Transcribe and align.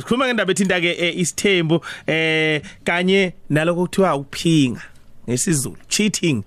Sikhuluma 0.00 0.26
ngendaba 0.26 0.52
ethinta 0.52 0.80
ke 0.80 0.90
eh, 0.98 1.18
isithembu 1.18 1.80
eh 2.06 2.62
kanye 2.84 3.32
naloko 3.50 3.86
kuthiwa 3.86 4.16
uphinga 4.16 4.82
ngesizulu 5.28 5.76
cheating 5.88 6.44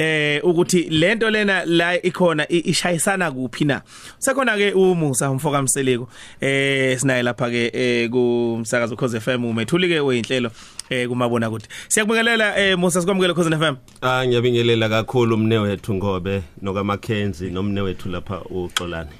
eh 0.00 0.40
ukuthi 0.44 0.82
lento 0.90 1.30
lena 1.30 1.64
la 1.64 2.02
ikhona 2.02 2.48
ishayisana 2.48 3.30
kuphi 3.30 3.64
na. 3.64 3.82
Sekhona 4.18 4.56
ke 4.56 4.72
umusa 4.72 5.30
umfoka 5.30 5.62
mseleko 5.62 6.08
eh 6.40 6.98
sinaye 6.98 7.22
lapha 7.22 7.50
ke 7.50 7.70
eh 7.74 8.10
kumsakazo 8.10 8.96
cause 8.96 9.20
FM 9.20 9.44
umethuli 9.44 9.88
ke 9.88 10.00
oyinhlelo 10.00 10.50
eh 10.90 11.08
kumabona 11.08 11.48
ukuthi 11.48 11.68
siyakubingelela 11.88 12.58
eh 12.58 12.78
Musa 12.78 13.00
sikwamukele 13.00 13.34
cause 13.34 13.50
FM 13.50 13.76
Ah 14.02 14.26
ngiyabingelela 14.26 14.88
kakhulu 14.88 15.34
umne 15.34 15.58
wethu 15.58 15.94
Ngobe 15.94 16.42
noka 16.62 16.84
Mackenzie 16.84 17.50
nomne 17.50 17.80
wethu 17.80 18.08
lapha 18.08 18.40
uXolani. 18.40 19.10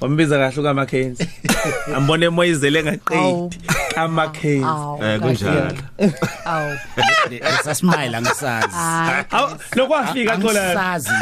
Wambiza 0.00 0.38
kahle 0.38 0.62
ka 0.62 0.74
Mackenzie 0.74 1.26
ambone 1.96 2.28
moyizele 2.28 2.78
Awu. 2.78 2.86
ngaqedi 2.86 3.56
ka 3.94 4.08
Mackenzie 4.08 4.64
Awu. 4.66 5.04
Eh 5.04 5.20
kunjalo. 5.20 5.72
Awu. 6.44 6.76
Sasimile 7.64 8.16
angisazi. 8.16 8.74
Hayi. 8.74 9.24
awu 9.30 9.50
lokwafika 9.76 10.36
khola 10.36 10.92
Angisazi. 10.94 11.10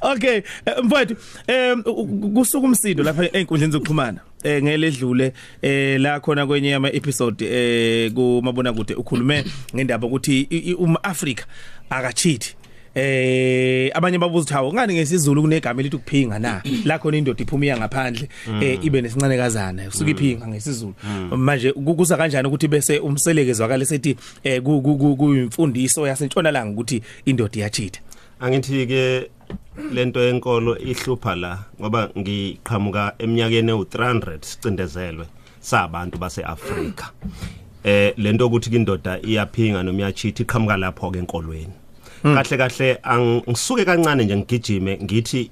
Okay 0.00 0.36
eh, 0.66 0.74
mfowethu 0.84 1.16
em 1.46 1.82
kusuka 2.34 2.66
umsindo 2.66 3.02
lapha 3.04 3.24
einkundleni 3.32 3.72
zokuxhumana 3.72 4.20
eh 4.44 4.62
ngeledlule 4.62 5.32
eh 5.62 6.00
la 6.00 6.20
khona 6.20 6.46
kwenye 6.46 6.74
ama 6.74 6.92
episode 6.92 7.44
eh 7.44 8.12
kumabona 8.12 8.72
kude 8.72 8.94
ukhulume 8.94 9.44
ngendaba 9.74 10.06
ukuthi 10.06 10.74
uma 10.78 11.04
Africa 11.04 11.42
akachithi 11.90 12.54
eh 13.00 13.90
abanye 13.94 14.18
babuza 14.18 14.42
ukuthi 14.42 14.54
hawo 14.54 14.72
ngani 14.72 14.94
ngesizulu 14.94 15.42
kunegama 15.42 15.80
elithi 15.80 15.96
ukuphinga 15.96 16.38
na? 16.38 16.62
La 16.84 16.98
khona 16.98 17.16
indoda 17.16 17.42
iphuma 17.42 17.64
iya 17.64 17.76
ngaphandle 17.76 18.28
eh 18.62 18.78
ibe 18.82 19.00
nesincane 19.02 19.36
kazana 19.36 19.88
usuka 19.88 20.10
iphinga 20.10 20.46
ngesizulu. 20.48 20.94
Manje 21.36 21.72
kukuza 21.72 22.16
kanjani 22.16 22.48
ukuthi 22.48 22.68
bese 22.68 22.98
umseleke 22.98 23.52
zwakale 23.52 23.84
sethi 23.84 24.16
eh 24.44 24.62
ku- 24.62 24.80
ku- 24.82 24.96
ku- 24.98 25.16
kuyimfundiso 25.16 26.06
yasentshonalanga 26.06 26.72
ukuthi 26.72 27.02
indoda 27.26 27.56
iyachitha? 27.58 28.00
Angithi 28.40 28.86
ke 28.86 29.30
lento 29.92 30.20
yenkolo 30.20 30.78
ihlupha 30.78 31.34
la 31.36 31.58
ngoba 31.80 32.10
ngiqhamuka 32.18 33.12
eminyakeni 33.18 33.72
u300 33.72 34.38
sicindezelwe 34.40 35.26
sabantu 35.60 36.18
baseAfrika. 36.18 37.10
Eh 37.84 38.14
lento 38.16 38.46
ukuthi 38.46 38.76
indoda 38.76 39.18
iyaphinga 39.22 39.82
noma 39.82 39.98
iyachitha 39.98 40.42
iqhamuka 40.42 40.76
lapho 40.76 41.10
ke 41.10 41.18
enkolweni. 41.18 41.72
Kahle 42.34 42.56
kahle 42.56 42.98
angisuke 43.02 43.84
kancane 43.84 44.24
nje 44.24 44.36
ngigijime 44.36 44.98
ngithi 45.02 45.50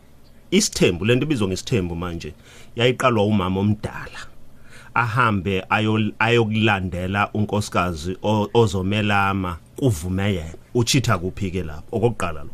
isithembu 0.51 1.05
lento 1.05 1.27
ibizwa 1.27 1.49
ngesithembu 1.49 1.97
manje 1.97 2.35
yayiqalwa 2.77 3.25
umama 3.25 3.61
omdala. 3.61 4.21
ahambe 4.95 5.65
ayokulandela 6.19 7.31
unkosikazi 7.35 8.17
ozomelama 8.55 9.59
kuvume 9.77 10.35
yena. 10.35 10.55
Uchitha 10.75 11.19
kuphi 11.19 11.51
ke 11.51 11.63
lapho? 11.63 11.97
Okokuqala 11.97 12.43
lo. 12.45 12.51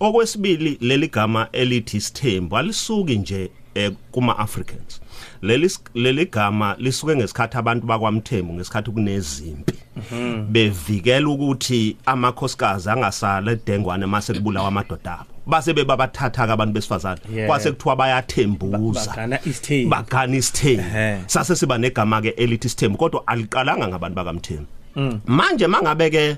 Okwesibili 0.00 0.78
leli 0.80 1.08
gama 1.08 1.48
elithi 1.52 2.00
sithembu 2.00 2.56
alisuki 2.56 3.18
nje 3.18 3.50
eh, 3.74 3.92
kuma 4.12 4.38
Africans 4.38 5.01
leli 5.42 5.70
leli 5.94 6.26
gama 6.26 6.76
lisuke 6.78 7.16
ngesikhathi 7.16 7.56
abantu 7.56 7.86
bakwamthembu 7.86 8.54
ngesikhathi 8.54 8.90
kunezimpi. 8.90 9.74
Bevikela 10.50 11.28
ukuthi 11.28 11.96
amakhosikazi 12.06 12.90
angasala 12.90 13.52
edengwane 13.52 14.06
mase 14.06 14.34
kubulawa 14.34 14.68
amadoda 14.68 15.12
abo. 15.12 15.26
Base 15.46 15.72
bebabathatha 15.72 16.46
ke 16.46 16.52
abantu 16.52 16.72
besifazane. 16.74 17.20
Kwase 17.46 17.70
kuthiwa 17.72 17.96
bayathembuza. 17.96 19.14
Bagana 19.90 20.36
isithembu. 20.36 21.24
sase 21.26 21.56
siba 21.56 21.78
negama 21.78 22.22
ke 22.22 22.28
elithi 22.28 22.66
isithembu 22.66 22.98
kodwa 22.98 23.26
aliqalanga 23.26 23.88
ngabantu 23.88 24.16
bakamthembu. 24.16 24.66
Manje 25.26 25.66
mangabe 25.66 26.10
ke 26.10 26.36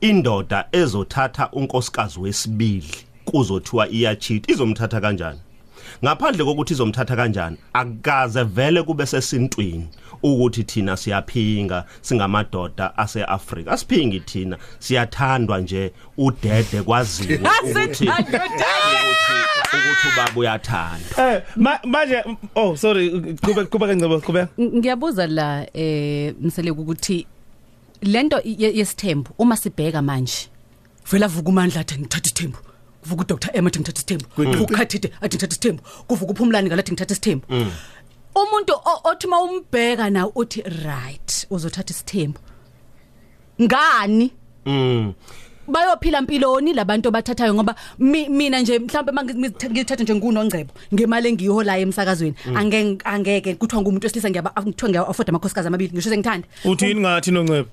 indoda 0.00 0.68
ezothatha 0.72 1.50
unkosikazi 1.52 2.20
wesibili 2.20 2.94
kuzothiwa 3.24 3.88
iyachita 3.88 4.52
izomthatha 4.52 5.00
kanjani? 5.00 5.38
Ngaphandle 6.04 6.44
kokuthi 6.44 6.72
izomthatha 6.74 7.16
kanjani 7.16 7.56
akaze 7.72 8.42
vele 8.44 8.82
kube 8.82 9.06
sesintwini 9.06 9.88
ukuthi 10.22 10.64
thina 10.64 10.96
siyaphinga 10.96 11.84
singamadoda 12.00 12.98
aseAfrika. 12.98 13.72
Asiphingi 13.72 14.20
thina 14.20 14.58
siyathandwa 14.78 15.60
nje 15.60 15.92
udede 16.18 16.82
kwaziwe 16.82 17.34
ukuthi 17.64 18.04
ukuthi 18.08 18.44
ukuthi 19.76 20.08
ubaba 20.12 20.40
uyathanda. 20.40 21.34
Eh 21.34 21.42
ma- 21.56 21.80
manje 21.84 22.24
oh 22.54 22.76
sorry 22.76 23.10
kube 23.44 23.64
kube 23.64 23.86
kancebo 23.86 24.20
kube? 24.20 24.46
Ngiyabuza 24.60 25.26
la 25.26 25.66
eh 25.76 26.34
msele 26.40 26.70
ukuthi 26.70 27.26
lento 28.02 28.40
ye- 28.44 28.76
yesithembu 28.76 29.30
uma 29.38 29.56
sibheka 29.56 30.02
manje 30.02 30.48
vela 31.10 31.28
vuka 31.28 31.48
umandla 31.48 31.80
athi 31.80 31.98
ngithatha 31.98 32.26
isithembu 32.26 32.58
kuvuka 33.02 33.34
uDr 33.34 33.50
Emma 33.52 33.68
athi 33.68 33.78
ngithatha 33.80 33.98
isithembu. 33.98 34.26
Kuvuka 34.34 34.74
uKhathide 34.74 35.08
athi 35.20 35.34
ngithatha 35.36 35.52
isithembu. 35.54 35.82
Kuvuka 36.08 36.32
uphumlani 36.32 36.68
ngalathi 36.68 36.92
ngithatha 36.92 37.12
isithembu. 37.14 37.44
Umuntu 38.34 38.72
o- 38.72 39.00
othi 39.10 39.26
mawumbheka 39.26 40.10
na 40.10 40.26
uthi 40.40 40.62
right 40.86 41.46
uzothatha 41.50 41.90
isithembu. 41.94 42.38
Ngani? 43.62 44.32
Mm. 44.66 45.12
Bayophila 45.68 46.18
impiloni 46.18 46.72
labantu 46.74 47.08
abathathayo 47.08 47.54
ngoba 47.54 47.74
mi- 47.98 48.28
mina 48.28 48.60
nje 48.60 48.78
mhlawumbe 48.78 49.12
mangithatha 49.12 50.02
nje 50.02 50.14
ngunongcebo 50.14 50.72
ngemali 50.94 51.28
engiyiholayo 51.28 51.82
emsakazweni 51.82 52.34
angeke 52.54 52.98
angeke 53.04 53.54
kuthiwa 53.54 53.82
ngumuntu 53.82 54.04
wesilisa 54.06 54.30
ngiyaba 54.30 54.50
kuthiwa 54.50 54.88
ngiya 54.90 55.08
afford 55.08 55.28
amakhosikazi 55.28 55.68
amabili 55.68 55.92
ngisho 55.94 56.10
sengithanda. 56.10 56.46
Uthini 56.64 57.00
ngathi 57.00 57.30
noncebo 57.30 57.68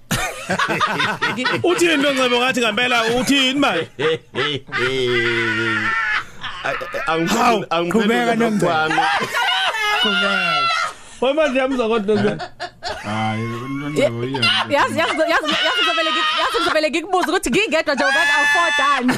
uthini 1.69 1.97
noncebo 1.97 2.37
ngathi 2.39 2.59
ngempela 2.61 3.03
uthini 3.19 3.59
manje? 3.59 3.87
Hawu, 7.05 7.65
qhubeka 7.91 8.35
Nomgcebo. 8.35 8.71
Wa 11.21 11.33
manje 11.33 11.59
yamza 11.59 11.87
kodwa 11.87 12.37
Hayi, 13.03 13.43
uNongcebo 13.43 14.23
yena. 14.23 14.47
yazi 14.69 14.99
yazi 14.99 15.19
yazi 15.19 15.29
yazi 15.29 15.79
ngizovele 15.79 16.09
ngi- 16.11 16.39
yazi 16.41 16.57
ngizovele 16.59 16.89
ngikubuza 16.89 17.27
ukuthi 17.29 17.49
ngingedwa 17.49 17.95
nje 17.95 18.03
ukaka 18.03 18.33
affordani 18.41 19.13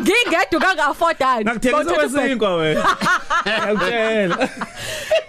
ngingedwa 0.00 0.58
ukaka 0.58 0.84
affordani 0.86 1.44
ngakuthengisa 1.44 1.94
kwesinkwa 1.94 2.54
wena 2.56 2.96
yakutshela 3.46 4.48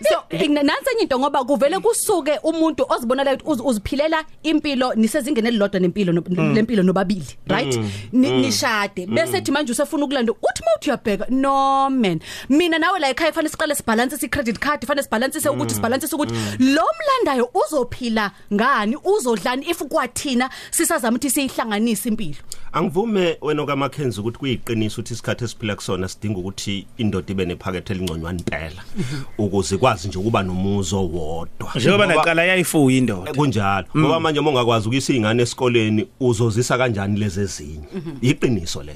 so 0.09 0.23
ingna- 0.29 0.63
nansi 0.63 0.89
enye 0.91 1.01
into 1.01 1.19
ngoba 1.19 1.43
kuvele 1.43 1.79
kusuke 1.79 2.39
umuntu 2.43 2.85
ozibonela 2.89 3.33
ukuthi 3.33 3.61
uz- 3.61 3.65
uziphilela 3.69 4.23
impilo 4.43 4.93
nisezingene 4.95 5.47
elilodwa 5.49 5.79
nempilo 5.79 6.13
no- 6.13 6.53
lempilo 6.53 6.83
nobabili 6.83 7.25
right 7.47 7.79
Ni- 8.11 8.31
nishade 8.41 9.05
bese 9.07 9.41
thi 9.41 9.51
manje 9.51 9.71
usefuna 9.71 10.05
ukulanda 10.05 10.31
uthi 10.33 10.63
mawuthi 10.65 10.89
uyabheka 10.89 11.25
no 11.29 11.89
man 11.89 12.19
mina 12.49 12.77
nawe 12.79 12.99
la 12.99 13.09
ekhaya 13.09 13.31
fanele 13.33 13.49
siqale 13.49 13.75
sibalance 13.75 14.25
i 14.25 14.29
credit 14.29 14.59
card 14.59 14.85
fanele 14.85 15.03
sibalance 15.03 15.49
ukuthi 15.49 15.75
sibalance 15.75 16.15
ukuthi 16.15 16.33
lo 16.59 16.83
mlandayo 16.99 17.49
uzophila 17.73 18.31
ngani? 18.53 18.97
Uzodlani 19.03 19.65
if 19.69 19.79
kwathina 19.83 20.49
sisazama 20.71 21.17
ukuthi 21.17 21.29
siyihlanganise 21.29 22.09
impilo? 22.09 22.35
Angivume 22.73 23.37
wena 23.41 23.65
kaMackenzie 23.65 24.21
ukuthi 24.21 24.37
kuyiqiniso 24.39 25.01
ukuthi 25.01 25.13
isikhathi 25.13 25.43
esiphila 25.43 25.75
kusona 25.75 26.07
sidinga 26.07 26.39
ukuthi 26.39 26.85
indoda 26.97 27.31
ibe 27.31 27.45
nephakethe 27.45 27.93
elingconywana 27.93 28.39
impela 28.39 28.83
ukuze 29.37 29.75
ikwazi 29.75 30.07
nje 30.07 30.17
ukuba 30.19 30.43
nomuzo 30.43 31.03
wodwa. 31.07 31.71
njengoba 31.75 32.05
Ngoba- 32.05 32.15
naqala 32.15 32.43
yayifuya 32.45 32.97
indoda. 32.97 33.33
Kunjalo. 33.33 33.87
Ngoba 33.97 34.19
manje 34.19 34.39
mongakwazi 34.41 34.87
ukuyisa 34.87 35.13
izingane 35.13 35.43
esikoleni 35.43 36.07
uzozisa 36.19 36.77
kanjani 36.77 37.19
lezi 37.19 37.41
ezinye? 37.41 37.83
Iqiniso 38.21 38.83
le. 38.83 38.95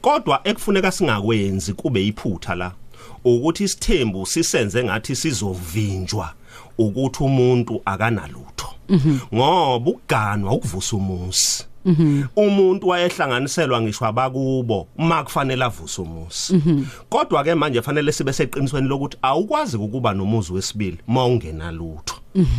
Kodwa 0.00 0.40
ekufuneka 0.44 0.90
singakwenzi 0.92 1.72
kube 1.72 2.06
iphutha 2.06 2.54
la 2.54 2.72
ukuthi 3.24 3.64
isithembu 3.64 4.26
sisenze 4.26 4.84
ngathi 4.84 5.16
sizovinjwa. 5.16 6.32
Ukuthi 6.78 7.24
umuntu 7.24 7.82
akanalutho. 7.84 8.68
Ngoba 9.34 9.90
ukuganwa 9.90 10.52
ukuvusa 10.52 10.96
umusi. 10.96 11.64
Umuntu 12.36 12.88
wayehlanganiselwa 12.88 13.82
ngisho 13.82 14.06
abakubo 14.06 14.86
uma 14.98 15.24
kufanele 15.24 15.64
avuse 15.64 16.00
umusi. 16.02 16.62
Kodwa 17.08 17.44
ke 17.44 17.54
manje 17.54 17.82
fanele 17.82 18.12
sibe 18.12 18.32
seqinisweni 18.32 18.88
lokuthi 18.88 19.16
awukwazi 19.22 19.76
ukuba 19.76 20.14
nomuzi 20.14 20.52
wesibili 20.52 20.98
mawungenalutho 21.06 22.14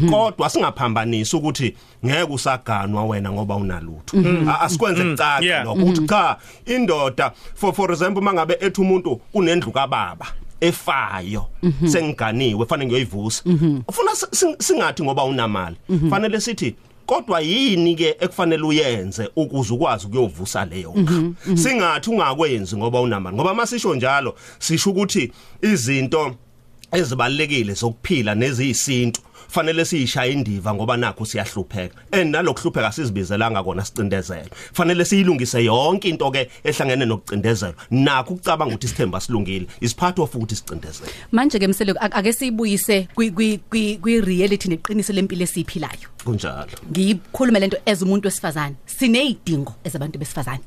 kodwa 0.10 0.50
singaphambanisi 0.50 1.36
ukuthi 1.36 1.76
ngeke 2.06 2.34
usaganwa 2.34 3.06
wena 3.06 3.32
ngoba 3.32 3.56
unalutho. 3.56 4.18
Asikwenze 4.62 5.04
kucaca 5.04 5.64
lokho. 5.64 5.82
Ukuthi 5.82 6.08
cha 6.08 6.38
indoda 6.66 7.32
for 7.56 7.74
for 7.74 7.92
example 7.92 8.22
mangabe 8.22 8.58
ethi 8.60 8.82
umuntu 8.82 9.22
unendlu 9.34 9.72
kababa 9.72 10.26
efayo 10.62 11.46
sengiganiwe 11.86 12.66
fanele 12.66 12.86
ngiyoyivusa. 12.88 13.44
Ufuna 13.88 14.16
si- 14.16 14.26
sing- 14.32 14.56
singathi 14.60 15.04
ngoba 15.04 15.24
unamali 15.24 15.76
fanele 16.10 16.42
sithi 16.42 16.76
kodwa 17.06 17.42
yini 17.42 17.96
ke 17.96 18.16
ekufanele 18.20 18.64
uyenze 18.64 19.30
ukuze 19.36 19.74
ukwazi 19.74 20.08
ukuyovusa 20.08 20.66
leyo 20.66 20.94
ndlu 20.96 21.36
singathi 21.58 22.10
ungakwenzi 22.10 22.78
ngoba 22.78 23.02
unamali 23.02 23.36
ngoba 23.36 23.54
masisho 23.54 23.96
njalo 23.96 24.36
sisho 24.60 24.90
ukuthi 24.90 25.32
izinto 25.62 26.36
ezibalekile 26.92 27.74
zokuphila 27.74 28.36
neziyisintu 28.36 29.22
fanele 29.50 29.86
siyishaya 29.86 30.32
indiva 30.32 30.74
ngoba 30.74 30.98
nakho 30.98 31.26
siyahlupheka. 31.26 31.96
And 32.12 32.32
nalokuhlupheka 32.36 32.92
sizibizelanga 32.92 33.64
kona 33.64 33.86
sicindezelo 33.86 34.50
fanele 34.74 35.06
siyilungise 35.06 35.66
yonke 35.66 36.10
into 36.10 36.32
ke 36.32 36.50
ehlangene 36.64 37.06
nokucindezelo 37.06 37.74
nakho 37.92 38.34
ukucabanga 38.34 38.76
ukuthi 38.76 38.86
isithemba 38.88 39.20
silungile. 39.20 39.68
Is 39.82 39.94
part 39.96 40.20
of 40.20 40.36
ukuthi 40.36 40.56
sicindezelo 40.56 41.10
manje 41.32 41.60
ke 41.60 41.68
msele 41.68 41.92
ak- 42.00 42.16
ake 42.16 42.34
siyibuyise 42.34 43.08
kwi 43.16 43.32
kwi 44.02 44.22
reality 44.22 44.70
neqiniso 44.70 45.14
lempilo 45.14 45.44
esiphilayo 45.44 46.10
kunjalo. 46.24 46.70
Ngikhulume 46.92 47.60
lento 47.60 47.78
as 47.86 48.02
umuntu 48.02 48.28
wesifazane. 48.28 48.76
Sineyidingo 48.86 49.74
ezabantu 49.84 50.20
besifazane. 50.20 50.60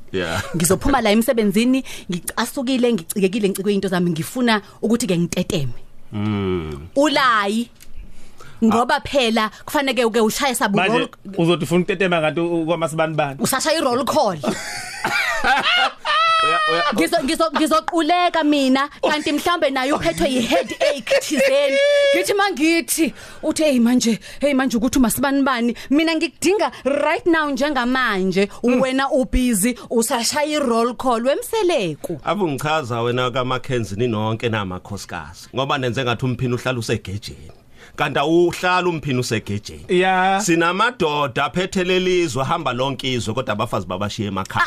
Ngizophuma 0.55 1.01
la 1.01 1.11
emsebenzini 1.11 1.83
ngicasukile 2.11 2.93
ngicikekile 2.93 3.49
ngicikwe 3.49 3.73
into 3.73 3.87
zami 3.87 4.11
ngifuna 4.11 4.61
ukuthi 4.81 5.07
ke 5.07 5.17
ngiteteme 5.17 5.73
mm 6.13 6.87
ulayi 6.95 7.69
ngoba 8.63 8.99
phela 9.01 9.49
kufanele 9.65 10.09
ke 10.09 10.21
ushaye 10.21 10.55
sabu 10.55 10.77
manje 10.77 10.97
roll 10.97 11.09
uzothi 11.37 11.63
ufuna 11.63 11.81
utetema 11.81 12.21
kanti 12.21 12.41
kwamasibani 12.65 13.15
bani? 13.15 13.37
Usashaya 13.39 13.77
i-roll 13.77 14.05
call. 14.05 14.37
Uya 16.43 16.59
uya 16.71 16.83
ngizo 16.93 17.23
ngizo 17.23 17.51
ngizoquleka 17.55 18.43
mina 18.43 18.89
kanti 19.01 19.31
mhlambe 19.31 19.69
naye 19.69 19.93
uphethwe 19.93 20.29
yiheadache 20.29 21.19
thizeni. 21.21 21.77
Ngithi 22.15 22.33
mangithi 22.33 23.13
uthi 23.43 23.63
hey 23.63 23.79
manje 23.79 24.19
hey 24.39 24.53
manje 24.53 24.77
ukuthi 24.77 24.99
masibanibani 24.99 25.75
mina 25.89 26.15
ngikudinga 26.15 26.71
right 26.83 27.25
now 27.25 27.49
njengamanje 27.49 28.49
wena 28.63 29.09
ubusy 29.11 29.75
usashaya 29.89 30.59
i-roll 30.59 30.95
call 30.95 31.25
wemseleku 31.25 32.19
Avu 32.23 32.47
ngichaza 32.47 33.01
wena 33.01 33.31
kaMackenzie 33.31 33.97
ninonke 33.97 34.49
namakhosikazi 34.49 35.49
ngoba 35.55 35.77
nenze 35.77 36.03
ngathi 36.03 36.25
umphini 36.25 36.53
uhlala 36.53 36.79
usegejeni. 36.79 37.62
Kanti 37.95 38.19
awuhlala 38.19 38.87
umphini 38.89 39.19
usegejeni. 39.19 39.85
Ya. 39.89 40.41
Sinamadoda 40.41 41.45
aphethelelizwe 41.45 42.43
hamba 42.43 42.73
lonke 42.73 43.13
izwe 43.13 43.33
kodwa 43.33 43.53
abafazi 43.53 43.87
babashiye 43.87 44.27
emakhaya. 44.27 44.65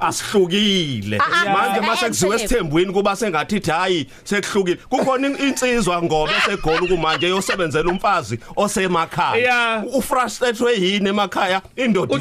Ah, 0.00 0.06
asihlukile. 0.08 1.18
Ah, 1.18 1.24
ah, 1.46 1.52
manje 1.52 1.80
mase 1.80 2.06
kuziwe 2.08 2.36
esithembweni 2.36 2.92
kuba 2.92 3.16
sengathi 3.16 3.70
hayi 3.70 4.06
sekuhlukile. 4.24 4.76
Kukhona 4.88 5.26
in- 5.26 5.36
insizwa 5.48 6.02
ngobe 6.02 6.32
segoli 6.46 6.88
kumanje 6.88 7.28
yosebenzela 7.28 7.90
umfazi 7.90 8.38
osemakhaya. 8.56 9.36
Yeah. 9.42 9.84
ufrustrated 9.94 10.82
yini 10.82 11.08
emakhaya? 11.08 11.62
Indoda 11.76 12.14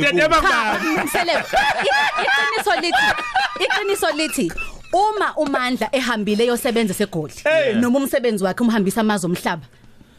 mseleku 1.06 1.48
i- 1.56 2.24
iqiniso 2.24 2.81
lithi 2.81 3.13
iqiniso 3.65 4.12
lithi 4.12 4.51
uma 4.94 5.33
umandla 5.36 5.89
ehambile 5.92 6.45
yosebenza 6.45 6.94
segoli 6.94 7.33
noma 7.75 8.00
umsebenzi 8.00 8.44
wakhe 8.44 8.63
umhambisa 8.63 9.01
amazwe 9.01 9.30
omhlaba 9.30 9.62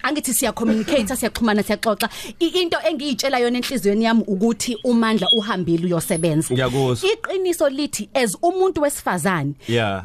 angithi 0.08 0.34
siya 0.34 0.52
communicate 0.52 1.16
siyaxhumana 1.16 1.62
siyaxoxa. 1.62 2.08
I- 2.40 2.62
into 2.62 2.78
engiyitshela 2.88 3.38
yona 3.38 3.58
enhlizweni 3.58 4.04
yami 4.04 4.24
ukuthi 4.26 4.76
umandla 4.84 5.26
uhambile 5.36 5.86
uyosebenza. 5.86 6.54
Ngiyakuzwa. 6.54 7.10
iqiniso 7.10 7.68
lithi 7.68 8.08
as 8.14 8.36
umuntu 8.42 8.80
wesifazane 8.82 9.54
yeah 9.68 10.02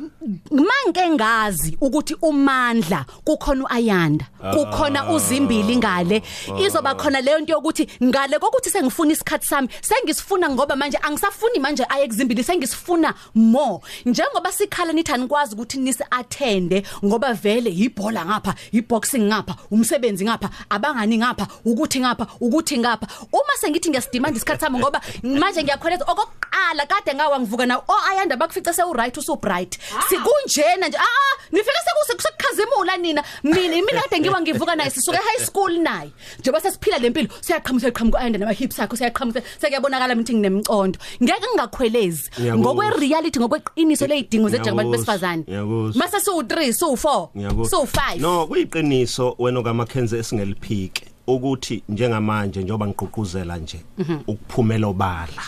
manje 0.52 1.10
ngazi 1.10 1.78
ukuthi 1.82 2.16
umandla 2.22 3.06
kukhona 3.26 3.64
uayanda 3.66 4.26
kukhona 4.54 5.10
uzimbili 5.10 5.76
ngale. 5.76 6.24
Izoba 6.66 6.96
khona 6.96 7.22
leyo 7.22 7.40
nto 7.40 7.54
yokuthi 7.54 7.88
ngale 8.04 8.40
kokuthi 8.40 8.70
sengifuna 8.70 9.12
isikhatsi 9.14 9.48
sami 9.48 9.68
sengisifuna 9.82 10.50
ngoba 10.50 10.76
manje 10.76 10.98
angisafuni 11.02 11.60
manje 11.60 11.86
aye 11.90 12.08
kuzimbili 12.08 12.44
sengisifuna 12.44 13.14
more. 13.36 13.80
Njengoba 14.06 14.52
sikhala 14.52 14.94
nithi 14.94 15.12
anikwazi 15.12 15.56
ukuthi 15.56 15.78
nisi 15.78 16.04
attende 16.12 16.84
ngoba 17.06 17.34
vele 17.34 17.70
ibhola 17.70 18.26
ngapha 18.26 18.56
iboxing 18.72 19.28
ngapha 19.28 19.56
umsebenzi 19.94 20.25
ngapha 20.25 20.50
abangani 20.69 21.18
ngapha 21.18 21.48
ukuthi 21.66 22.00
ngapha 22.00 22.28
ukuthi 22.42 22.78
ngapha 22.78 23.07
uma 23.31 23.54
sengithi 23.62 23.90
ngiyasidimanda 23.90 24.38
isikhatsi 24.38 24.62
sami 24.66 24.80
ngoba 24.80 25.01
manje 25.24 25.63
ngiyakholeza 25.63 26.04
okokuqala 26.06 26.86
kade 26.88 27.13
ngawa 27.16 27.40
ngivuka 27.40 27.66
na 27.66 27.78
o 27.78 27.94
ayanda 28.10 28.36
bakufica 28.38 28.74
sewu 28.74 28.94
right 28.94 29.18
usu 29.18 29.36
bright 29.36 29.78
sikunjena 30.10 30.88
nje 30.88 30.98
ah 30.98 31.34
nifike 31.51 31.78
sekukhazimula 32.07 32.98
nina 32.98 33.24
mina 33.44 33.75
mina 33.86 34.01
kade 34.01 34.19
ngiwa 34.22 34.42
ngivuka 34.42 34.75
naye 34.75 34.90
sisuke 34.90 35.18
high 35.18 35.45
school 35.45 35.78
naye 35.80 36.10
njengoba 36.40 36.62
sesiphila 36.62 36.98
lempilo 36.98 37.30
siyaqhamuka 37.42 37.86
siqhamuka 37.88 38.19
ayanda 38.19 38.40
nama 38.40 38.51
hips 38.51 38.80
akho 38.80 38.95
siyaqhamuka 38.95 39.42
sekuyabonakala 39.62 40.16
mithi 40.16 40.34
nginemcondo 40.34 41.00
ngeke 41.24 41.48
ngingakhwelezi 41.48 42.30
Ngiyakuzwa. 42.40 42.57
ngokwe 42.57 42.90
reality 43.00 43.40
ngokweqiniso 43.40 44.07
lezidingo 44.07 44.50
zethengabantu 44.50 44.90
Ngiyakuzwa. 44.90 44.98
besifazane 44.98 45.44
Ngiyakuzwa. 45.44 46.00
mase 46.00 46.19
su 46.19 46.31
3 46.31 46.74
su 46.74 46.86
4 46.86 47.30
Ngiyakuzwa. 47.38 47.69
su 47.69 47.86
5 47.86 48.19
No 48.22 48.48
kuyiqiniso 48.48 49.36
wena 49.40 49.60
kaMackenzie 49.74 50.20
esingeliphike 50.20 51.06
ukuthi 51.28 51.84
njengamanje 51.90 52.64
njoba 52.64 52.88
ngiqhuquzela 52.88 53.58
nje 53.58 53.80
ukuphumela 54.28 54.88
obala 54.88 55.44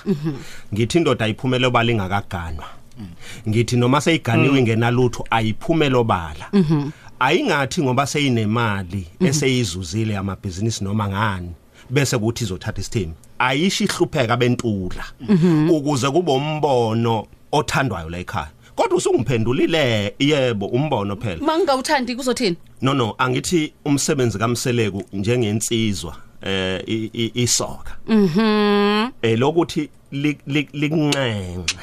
ngithi 0.74 0.98
indoda 0.98 1.26
ayiphumela 1.26 1.68
obala 1.68 1.92
ingakaganwa. 1.92 2.66
Ngithi 3.50 3.76
noma 3.76 4.02
seyiganiwe 4.02 4.62
ngenalutho 4.62 5.28
ayiphumela 5.30 5.98
obala. 5.98 6.46
Ayingathi 7.20 7.82
ngoba 7.82 8.08
seyinemali 8.08 9.08
eseyizuzile 9.20 10.18
amabhizinisi 10.18 10.84
noma 10.84 11.10
ngani 11.10 11.52
bese 11.90 12.18
kuthi 12.18 12.44
izothatha 12.44 12.82
isithembu 12.82 13.16
ayisho 13.40 13.84
ihlupheka 13.84 14.38
bentula 14.38 15.06
ukuze 15.70 16.10
kube 16.10 16.32
umbono 16.32 17.28
othandwayo 17.52 18.10
la 18.10 18.18
ekhaya. 18.18 18.55
Kodwa 18.76 18.98
usungimphendulile 18.98 20.14
yebo 20.20 20.66
umbono 20.66 21.16
phela. 21.16 21.42
Mangawuthandi 21.42 22.16
kuzothini? 22.16 22.56
No 22.82 22.94
no 22.94 23.16
angithi 23.18 23.74
umsebenzi 23.86 24.38
kaMseleku 24.40 25.04
njengensizwa 25.14 26.16
eh 26.42 26.82
i- 26.88 27.10
i- 27.14 27.32
isoka 27.44 27.96
mhm. 28.08 29.10
Eh 29.22 29.40
lokuthi 29.40 29.90
li- 30.12 30.38
li- 30.48 30.70
likunxenxe 30.74 31.76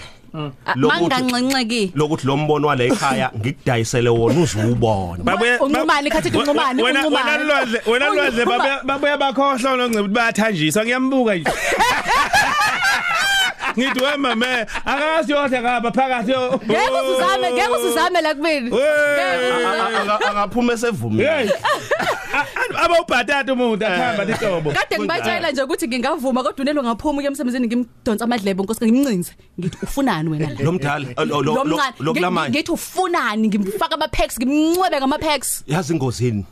Lokuthi- 0.76 0.86
manganxenxeki. 0.88 1.92
lokuthi 1.94 2.26
lo 2.26 2.36
mbono 2.36 2.68
wale 2.68 2.86
ekhaya 2.86 3.30
ngikudayisele 3.38 4.08
wona 4.08 4.40
uzuwubona 4.40 5.24
Babuye- 5.24 5.58
Unxumani, 5.60 6.10
khathi 6.10 6.30
ba- 6.30 6.38
unxumani, 6.38 6.82
wena 6.82 7.00
unxumani. 7.00 7.28
wena 7.30 7.44
lwadle 7.44 7.80
wena 7.86 8.06
lwadle 8.08 8.44
Unxuma- 8.44 8.58
babuya 8.58 8.82
babuya 8.84 9.16
bakhohlwa 9.18 9.76
noncebe 9.76 10.00
ukuthi 10.00 10.14
bayathanjiswa 10.14 10.84
ngiyambuka 10.84 11.34
nje. 11.34 11.50
ngithi 13.78 14.00
we 14.04 14.16
mame 14.16 14.66
akazi 14.84 15.32
yodla 15.32 15.60
ngapha 15.62 15.90
phakathi 15.92 16.30
yo 16.30 16.60
ngeke 16.64 16.90
uzuzame 17.02 17.52
ngeke 17.52 17.68
uzuzame 17.76 18.20
la 18.20 18.34
kumina. 18.34 18.76
Hey. 18.76 20.10
akaphuma 20.28 20.72
hey. 20.72 20.74
Esevumile 20.74 21.52
abawubhatata 22.84 23.52
umuntu 23.52 23.86
akhamba 23.86 24.24
litobo 24.24 24.70
kade 24.72 24.98
ngibatshela 24.98 25.50
nje 25.50 25.62
ukuthi 25.62 25.88
ngingavuma 25.88 26.42
kodwa 26.42 26.62
unelo 26.62 26.82
ngaphuma 26.82 27.18
uke 27.18 27.26
emsebenzini 27.26 27.66
ngimdonsa 27.66 28.24
amadlebe 28.24 28.62
nkosi 28.62 28.84
ngimncinze 28.84 29.32
ngithi 29.60 29.78
ufunani 29.82 30.28
wena 30.30 30.50
la 30.50 30.64
lo 30.64 30.72
mdala 30.72 31.06
lo- 31.16 31.24
lo- 31.24 31.42
Lo 31.42 31.64
lo- 31.64 31.64
mncane, 31.64 31.94
lo 32.00 32.12
ngi- 32.12 32.18
kulamanye 32.18 32.50
ngithi 32.50 32.72
ufunani? 32.72 33.48
Ngimfaka 33.48 33.94
ama 33.94 34.08
packs 34.08 34.38
ngimncwebe 34.38 34.96
ngama 34.98 35.18
packs 35.18 35.64
yazi 35.66 35.92
ingozini 35.92 36.44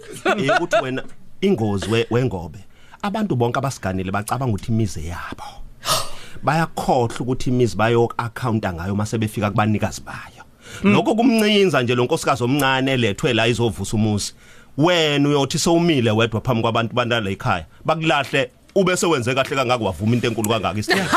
ukuthi 0.56 0.76
wena 0.82 1.02
ingozi 1.40 1.86
we- 1.90 2.06
wengobe 2.10 2.58
abantu 3.02 3.36
bonke 3.36 3.58
abasiganile 3.58 4.10
bacabanga 4.10 4.52
ukuthi 4.52 4.72
imize 4.72 5.00
yabo. 5.04 5.44
bayakhohlwa 6.42 7.20
ukuthi 7.20 7.50
imizi 7.50 7.76
bayo 7.76 8.12
accounta 8.16 8.72
ngayo 8.72 8.94
mase 8.96 9.18
befika 9.18 9.50
kubanikazi 9.50 10.00
bayo. 10.00 10.44
Lokho 10.82 11.14
kumncinza 11.14 11.82
nje 11.82 11.94
lo 11.94 12.04
nkosikazi 12.04 12.44
omncane 12.44 12.92
elethwe 12.92 13.34
la 13.34 13.46
izovusa 13.46 13.96
umuzi 13.96 14.34
wena 14.78 15.28
uyothi 15.28 15.58
sowumile 15.58 16.10
wedwa 16.10 16.40
phambi 16.40 16.62
kwabantu 16.62 16.94
bandala 16.94 17.30
ekhaya 17.30 17.66
bakulahle 17.84 18.50
ube 18.74 18.96
sewenze 18.96 19.34
kahle 19.34 19.56
kangaka 19.56 19.84
wavuma 19.84 20.14
into 20.14 20.26
enkulu 20.28 20.48
kangaka 20.48 20.78
isithembu. 20.78 21.10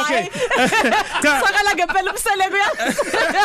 Okay. 0.00 0.24
Cha 1.22 1.40
sakala 1.40 1.74
ngempela 1.74 2.10
umseleko 2.12 2.56
ya. 2.56 2.68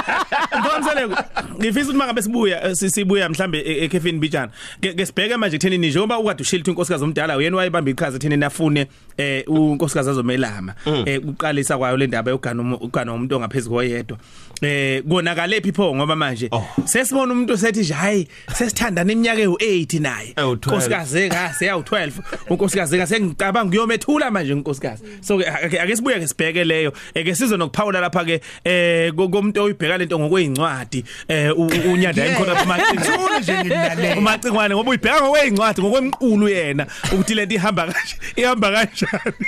Ngomseleko 0.61 1.15
ngifisa 1.59 1.81
ukuthi 1.85 1.97
mangabe 1.97 2.21
sibuya 2.21 2.63
eh, 2.67 2.75
si- 2.75 2.89
sibuya 2.89 3.29
mhlambe 3.29 3.59
e- 3.59 3.83
ekhefini 3.85 4.19
bijana 4.19 4.51
ke 4.81 4.93
ke 4.93 5.05
sibheke 5.05 5.37
manje 5.37 5.57
kuthenini 5.57 5.89
njengoba 5.89 6.19
ukade 6.19 6.41
ushila 6.41 6.59
ukuthi 6.61 6.71
unkosikazi 6.71 7.03
omdala 7.03 7.37
uyena 7.37 7.57
wayebamba 7.57 7.91
iqhaza 7.91 8.15
etheni 8.17 8.45
afune 8.45 8.87
eh 9.17 9.43
unkosikazi 9.47 10.09
azomelama. 10.09 10.73
Eh 11.05 11.21
uqalisa 11.27 11.77
kwayo 11.77 11.97
le 11.97 12.07
ndaba 12.07 12.31
yogana 12.31 12.77
ugana 12.81 13.13
umuntu 13.13 13.35
ongaphezulu 13.35 13.75
koyedwa. 13.75 14.17
Eh 14.61 15.03
konakale 15.09 15.61
phipho 15.61 15.95
ngoba 15.95 16.15
manje 16.15 16.47
Oh. 16.51 16.65
sesibona 16.85 17.33
umuntu 17.33 17.57
sethi 17.57 17.79
nje 17.79 17.93
hayi 17.93 18.27
sesithandana 18.53 19.11
iminyaka 19.11 19.41
ewu8 19.41 20.01
naye. 20.01 20.33
Ewu-12. 20.35 20.51
unkosikazi 20.69 21.29
ka 21.29 21.53
seyawu12 21.59 22.11
unkosikazi 22.49 22.97
ka 22.97 23.05
sengicabanga 23.41 23.65
ngiyomethula 23.69 24.31
manje 24.31 24.53
unkosikazi 24.53 25.03
so 25.21 25.37
ke 25.37 25.45
ake 25.49 25.79
ake 25.81 25.95
sibuye 25.95 26.19
ke 26.19 26.27
sibheke 26.27 26.63
leyo. 26.63 26.93
Eke 27.13 27.35
sizo 27.35 27.57
nokuphawula 27.57 27.99
lapha 28.01 28.25
ke 28.25 28.41
eh 28.63 29.11
ko- 29.15 29.29
komuntu 29.29 29.61
oyibheka 29.61 29.97
lento 29.97 30.19
ngokwezincwadi 30.19 31.03
eh 31.27 31.51
unyanda. 31.57 32.21
Yayinkhona 32.23 32.55
Thula 33.05 33.39
nje 33.39 33.53
ngimlalela. 33.53 34.17
umacingwane 34.17 34.75
ngoba 34.75 34.89
uyibheka 34.89 35.21
ngokwezincwadi 35.21 35.81
ngokwemqulu 35.81 36.49
yena 36.49 36.87
ukuthi 37.11 37.35
lento 37.35 37.55
ihamba 37.55 37.83
kanje 37.87 38.15
ihamba 38.35 38.71
kanjani. 38.71 39.45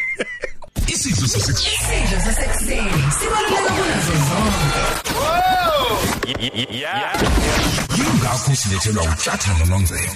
Isidlo 0.87 1.27
sasekuseni. 1.27 2.07
Sasekuseni 2.25 2.91
sibaluleke 3.19 3.69
kunazo 3.77 4.13
zonke. 4.27 4.81
Yingakho 6.77 7.25
ingakho 7.97 8.55
silethelwa 8.55 9.03
uTshatha 9.03 9.53
noNonzelo 9.59 10.11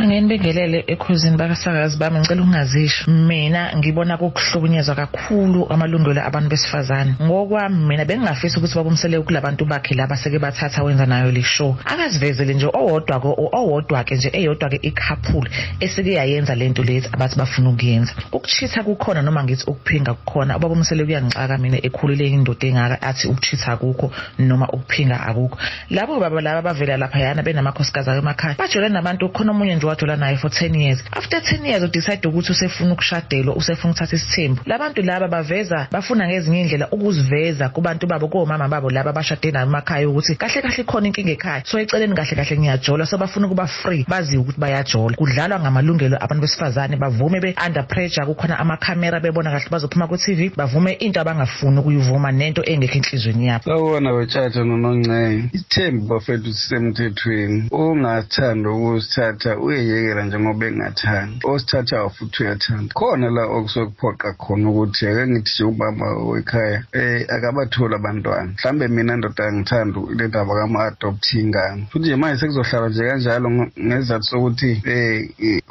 Ngenibingelele 0.00 0.84
ekhuzini 0.86 1.36
bakasakazi 1.36 1.98
bami 1.98 2.18
ngicela 2.18 2.42
ukungazisho. 2.42 3.10
Mina 3.10 3.76
ngibona 3.76 4.16
kukuhlukunyezwa 4.16 4.94
kakhulu 4.94 5.66
amalungelo 5.70 6.22
abantu 6.22 6.48
besifazane. 6.50 7.14
Ngokwami 7.22 7.86
mina 7.88 8.04
bengingafisa 8.04 8.58
ukuthi 8.58 8.74
babumsele 8.76 9.20
kulabantu 9.20 9.64
bakhe 9.66 9.94
laba 9.94 10.16
seke 10.16 10.38
bathatha 10.38 10.82
wenza 10.84 11.06
nayo 11.06 11.32
le 11.32 11.42
show. 11.42 11.76
Akazivezele 11.84 12.54
nje 12.54 12.66
owodwa 12.66 13.20
ko 13.20 13.50
owodwa 13.52 14.04
ke 14.04 14.14
nje 14.14 14.30
eyodwa 14.32 14.68
ke 14.70 14.78
ikhapule 14.82 15.50
esike 15.80 16.12
yayenza 16.12 16.54
lento 16.54 16.82
lethi 16.82 17.08
abathi 17.12 17.36
bafuna 17.36 17.70
ukuyenza. 17.70 18.12
Ukuchitha 18.32 18.82
kukhona 18.82 19.22
noma 19.22 19.44
ngithi 19.44 19.64
ukuphinga 19.66 20.14
kukhona 20.14 20.54
ababumsele 20.54 21.04
kuyangixaka 21.04 21.58
mina 21.58 21.78
ekhulile 21.82 22.26
indoda 22.28 22.66
engaka 22.68 23.02
athi 23.02 23.28
ukuchitha 23.28 23.72
akukho 23.72 24.12
noma 24.38 24.68
ukuphinga 24.68 25.20
akukho. 25.26 25.58
Labo 25.90 26.20
baba 26.20 26.40
laba 26.40 26.62
bavela 26.62 26.96
lapha 26.96 27.18
yana 27.18 27.42
benamakhosikazi 27.42 28.10
emakhaya 28.10 28.54
bajolana 28.58 28.94
nabantu 28.94 29.28
khona 29.28 29.50
omunye 29.50 29.74
nje 29.74 29.87
wajola 29.88 30.16
naye 30.16 30.36
for 30.36 30.50
10 30.50 30.80
years 30.80 31.04
after 31.10 31.40
10 31.40 31.66
years 31.66 31.82
udecide 31.82 32.28
ukuthi 32.28 32.52
usefuna 32.52 32.92
ukushadelwa 32.92 33.56
usefuna 33.56 33.90
ukuthatha 33.90 34.16
isithembu 34.16 34.60
labantu 34.66 35.02
laba 35.02 35.28
baveza 35.28 35.86
bafuna 35.90 36.28
ngezinye 36.28 36.60
indlela 36.60 36.88
ukuziveza 36.90 37.68
kubantu 37.68 38.06
babo 38.06 38.28
komama 38.28 38.68
babo 38.68 38.90
laba 38.90 39.10
abashade 39.10 39.50
nayo 39.50 39.66
emakhaya 39.66 40.08
ukuthi 40.08 40.34
kahle 40.34 40.62
kahle 40.62 40.84
khona 40.84 41.06
inkinga 41.06 41.32
ekhaya. 41.32 41.62
So 41.64 41.78
eceleni 41.78 42.14
kahle 42.14 42.36
kahle 42.36 42.58
ngiyajola 42.58 43.06
so 43.06 43.18
bafuna 43.18 43.46
ukuba 43.46 43.66
free 43.66 44.04
baziwe 44.08 44.42
ukuthi 44.42 44.60
bayajola 44.60 45.16
kudlalwa 45.16 45.60
ngamalungelo 45.60 46.16
abantu 46.20 46.42
besifazane 46.42 46.96
bavume 46.96 47.40
be 47.40 47.54
under 47.66 47.86
pressure 47.86 48.26
kukhona 48.26 48.58
amakhamera 48.58 49.20
bebona 49.20 49.50
kahle 49.50 49.68
bazophuma 49.70 50.08
ku 50.08 50.16
TV 50.16 50.52
bavume 50.56 50.92
into 50.92 51.20
abangafuni 51.20 51.78
ukuyivuma 51.78 52.32
nento 52.32 52.62
engekho 52.64 52.98
enhlizweni 52.98 53.46
yabo. 53.46 53.64
Sawubona 53.64 54.12
betshatha 54.12 54.64
nononcane 54.64 55.50
ithembu 55.52 56.06
bafethu 56.06 56.52
sisemthethweni. 56.52 57.68
Ungathanda 57.70 58.70
ukusithatha 58.70 59.58
uyeyekela 59.80 60.24
njengoba 60.24 60.66
engathandi 60.66 61.40
osithathayo 61.44 62.10
futhi 62.10 62.42
uyathanda. 62.42 62.94
Khona 62.94 63.30
la 63.30 63.42
okusuke 63.46 63.86
kuphoqa 63.90 64.32
khona 64.32 64.70
ukuthi 64.70 65.06
ake 65.06 65.26
ngithi 65.26 65.52
nje 65.52 65.64
ubaba 65.64 66.06
wekhaya 66.30 66.78
um 66.94 67.24
akabatholi 67.34 67.94
abantwana. 67.94 68.52
Mhlawumbe 68.52 68.88
mina 68.88 69.16
ndoda 69.16 69.44
angithanda 69.44 70.00
le 70.16 70.28
ndaba 70.28 70.54
kama-adopthi 70.54 71.40
ingane 71.40 71.86
futhi 71.90 72.06
nje 72.06 72.16
manje 72.16 72.40
sekuzohlala 72.40 72.88
nje 72.88 73.08
kanjalo 73.08 73.50
ngesizathu 73.50 74.24
sokuthi 74.24 74.70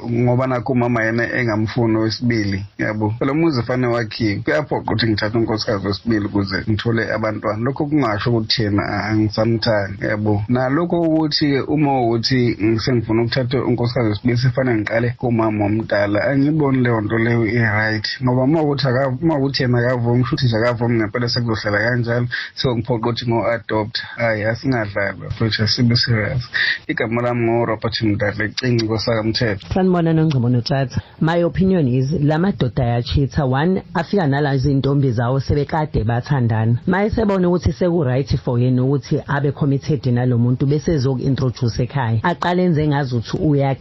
um 0.04 0.24
ngoba 0.24 0.48
nakho 0.48 0.74
umama 0.74 1.04
yena 1.04 1.24
engamfuni 1.40 1.98
owesibili 1.98 2.66
yabo? 2.78 3.14
Lo 3.20 3.34
muzi 3.34 3.64
fane 3.64 3.88
wakhiwe 3.88 4.42
kuyaphoqa 4.44 4.82
ukuthi 4.82 5.08
ngithathe 5.08 5.38
unkosikazi 5.38 5.88
wesibili 5.88 6.26
ukuze 6.26 6.64
ngithole 6.70 7.14
abantwana. 7.14 7.64
Lokho 7.64 7.86
kungasho 7.86 8.30
ukuthi 8.30 8.64
yena 8.64 8.84
angisamthandi 9.10 10.06
yabo? 10.06 10.44
Nalokho 10.50 11.02
ukuthi 11.02 11.60
uma 11.60 12.02
ukuthi 12.02 12.58
sengifuna 12.84 13.22
ukuthatha 13.22 13.64
unkosikazi 13.64 13.97
wesibili 14.04 14.38
sifane 14.38 14.76
ngiqale 14.76 15.10
kumama 15.18 15.66
omdala 15.66 16.24
angiyiboni 16.24 16.78
leyo 16.84 17.02
nto 17.02 17.18
leyo 17.18 17.46
i-right. 17.46 18.08
Ngoba 18.24 18.44
uma 18.44 18.62
ukuthi 18.62 18.88
aka- 18.88 19.18
uma 19.22 19.38
ukuthi 19.38 19.64
yena 19.64 19.80
akavumi 19.80 20.24
kusho 20.24 20.36
ukuthi 20.36 20.46
nje 20.46 20.58
akavumi 20.58 20.96
ngempela 20.98 21.30
sekuzohlala 21.30 21.80
kanjalo 21.90 22.28
sengiphoqa 22.56 23.10
ukuthi 23.10 23.26
ngo-adopt. 23.30 23.96
Hhayi 24.18 24.44
asingadlali 24.44 25.18
bafethu 25.20 25.64
asibe 25.64 25.96
serious. 25.96 26.44
Igama 26.88 27.22
lami 27.22 27.42
ngo-robert 27.52 28.02
mdadla 28.02 28.50
cinci 28.50 28.88
kosakamthetho 28.88 29.68
sanibona 29.74 30.14
nongcobo 30.14 30.50
notshata 30.50 31.02
my 31.22 31.44
opinion 31.44 31.88
is 31.88 32.12
la 32.12 32.38
madoda 32.38 32.84
ayachitha 32.84 33.46
one 33.46 33.84
afika 33.94 34.28
nala 34.28 34.58
zintombi 34.58 35.12
zawo 35.12 35.40
sebekade 35.40 36.04
bathandana. 36.04 36.80
Maye 36.88 37.10
sebona 37.10 37.48
ukuthi 37.50 37.74
seku-right 37.74 38.38
for 38.38 38.60
yena 38.60 38.84
ukuthi 38.84 39.22
abe 39.28 39.52
committed 39.52 40.06
nalo 40.06 40.38
muntu 40.38 40.66
bese 40.66 40.92
ezoku-introduce 40.94 41.84
ekhaya 41.84 42.20
aqale 42.24 42.64
enze 42.64 42.88
ngazuthi 42.88 43.38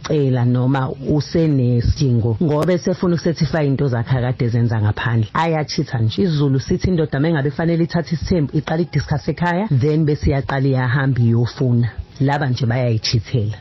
uyacela 0.09 0.45
noma 0.45 0.89
usenesidingo 0.89 2.37
ngoba 2.43 2.73
esefuna 2.73 3.15
ukusethifa 3.15 3.63
into 3.63 3.87
zakhe 3.87 4.17
akade 4.17 4.45
ezenza 4.45 4.81
ngaphandle 4.81 5.29
ayachitha 5.33 5.99
nje 5.99 6.21
isizulu 6.21 6.59
sithi 6.59 6.87
indoda 6.89 7.19
mengabe 7.19 7.51
fanele 7.51 7.83
ithathe 7.83 8.15
isithembu 8.15 8.57
iqale 8.57 8.83
idiscuss 8.83 9.27
ekhaya 9.29 9.67
then 9.67 10.05
bese 10.05 10.29
iyaqala 10.29 10.67
iyahamba 10.67 11.19
iyofuna 11.21 11.89
laba 12.19 12.47
nje 12.49 12.65
bayayichithela 12.65 13.57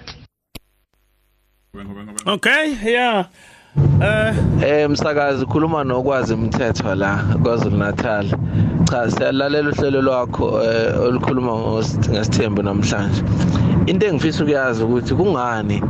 Okay, 2.27 2.75
yeah. 2.85 3.27
Eh 4.03 4.35
Eh 4.63 4.91
msakazi 4.91 5.47
khuluma 5.47 5.85
nokwazi 5.85 6.35
umthetho 6.35 6.95
la 6.95 7.25
kwaZulu 7.43 7.77
Natal. 7.77 8.27
Cha 8.91 9.11
siyalalela 9.11 9.71
uhlelo 9.71 10.03
lwakho 10.03 10.63
eh, 10.65 11.01
olukhuluma 11.01 11.53
ngos- 11.53 12.11
ngesithembu 12.11 12.63
namhlanje. 12.63 13.23
Into 13.87 14.07
engifisa 14.07 14.45
ukuyazi 14.45 14.83
ukuthi 14.85 15.15
kungani 15.15 15.83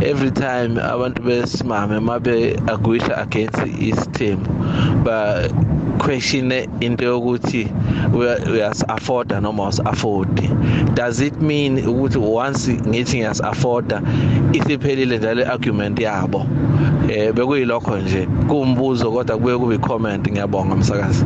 every 0.00 0.30
time 0.30 0.80
abantu 0.80 1.22
besimame 1.22 2.00
mabe 2.00 2.56
agwisha 2.66 3.16
against 3.18 3.60
isithembu 3.80 4.50
ba 5.04 5.48
question 5.98 6.52
into 6.80 7.04
yokuthi 7.04 7.68
uyas 8.50 8.84
afforda 8.88 9.40
noma 9.40 9.68
us 9.68 9.80
afford 9.80 10.28
does 10.94 11.20
it 11.20 11.34
mean 11.40 11.78
ukuthi 11.78 12.18
once 12.18 12.72
ngithi 12.88 13.16
ngiyas 13.16 13.40
afforda 13.40 14.02
isiphelile 14.52 15.18
njalo 15.18 15.52
argument 15.52 16.00
yabo? 16.00 16.46
Eh 17.08 17.32
bekuyilokho 17.34 17.98
nje. 17.98 18.26
Kuwumbuzo 18.48 19.12
kodwa 19.12 19.36
kubuye 19.36 19.58
kube 19.58 19.78
comment 19.78 20.30
ngiyabonga 20.30 20.76
msakazi. 20.76 21.24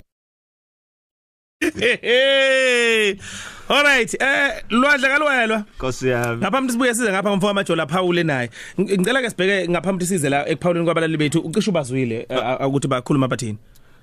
Alright, 3.69 4.15
eh 4.23 4.63
lwadla 4.71 5.09
kalwelwa. 5.09 5.65
Nkosi 5.77 6.09
yami. 6.09 6.37
Ngaphambi 6.37 6.73
sibuye 6.73 6.95
size 6.95 7.11
ngapha 7.13 7.31
ngomfowabo 7.31 7.55
majola 7.55 7.87
Paul 7.87 8.25
naye. 8.25 8.51
Ng- 8.79 8.99
Ngicela 8.99 9.23
ke 9.23 9.31
sibheke 9.31 9.69
ngaphambi 9.69 10.07
size 10.07 10.29
la 10.29 10.49
ekuphawuleni 10.49 10.85
kwabalali 10.87 11.17
bethu 11.17 11.41
ucishe 11.41 11.71
ubazwile 11.71 12.27
eh, 12.29 12.67
ukuthi 12.67 12.89
bakhuluma 12.89 13.29
bathini. 13.29 13.59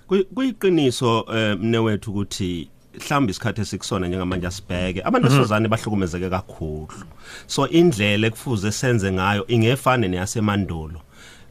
Kuyi- 0.10 0.24
kuyiqiniso 0.36 1.26
eh, 1.36 1.58
mne 1.60 1.78
wethu 1.78 2.12
ukuthi 2.12 2.70
mhlawumbe 3.00 3.32
isikhathi 3.32 3.62
esikusona 3.62 4.08
njengamanje 4.08 4.48
asibheke 4.48 5.02
abantu 5.04 5.28
besifazane 5.28 5.68
bahlukumezeke 5.68 6.30
kakhulu 6.30 6.88
so 7.48 7.68
indlela 7.68 8.28
ekufuze 8.28 8.72
senze 8.72 9.12
ngayo 9.12 9.48
ingefane 9.48 10.08
neyasemandulo 10.08 11.02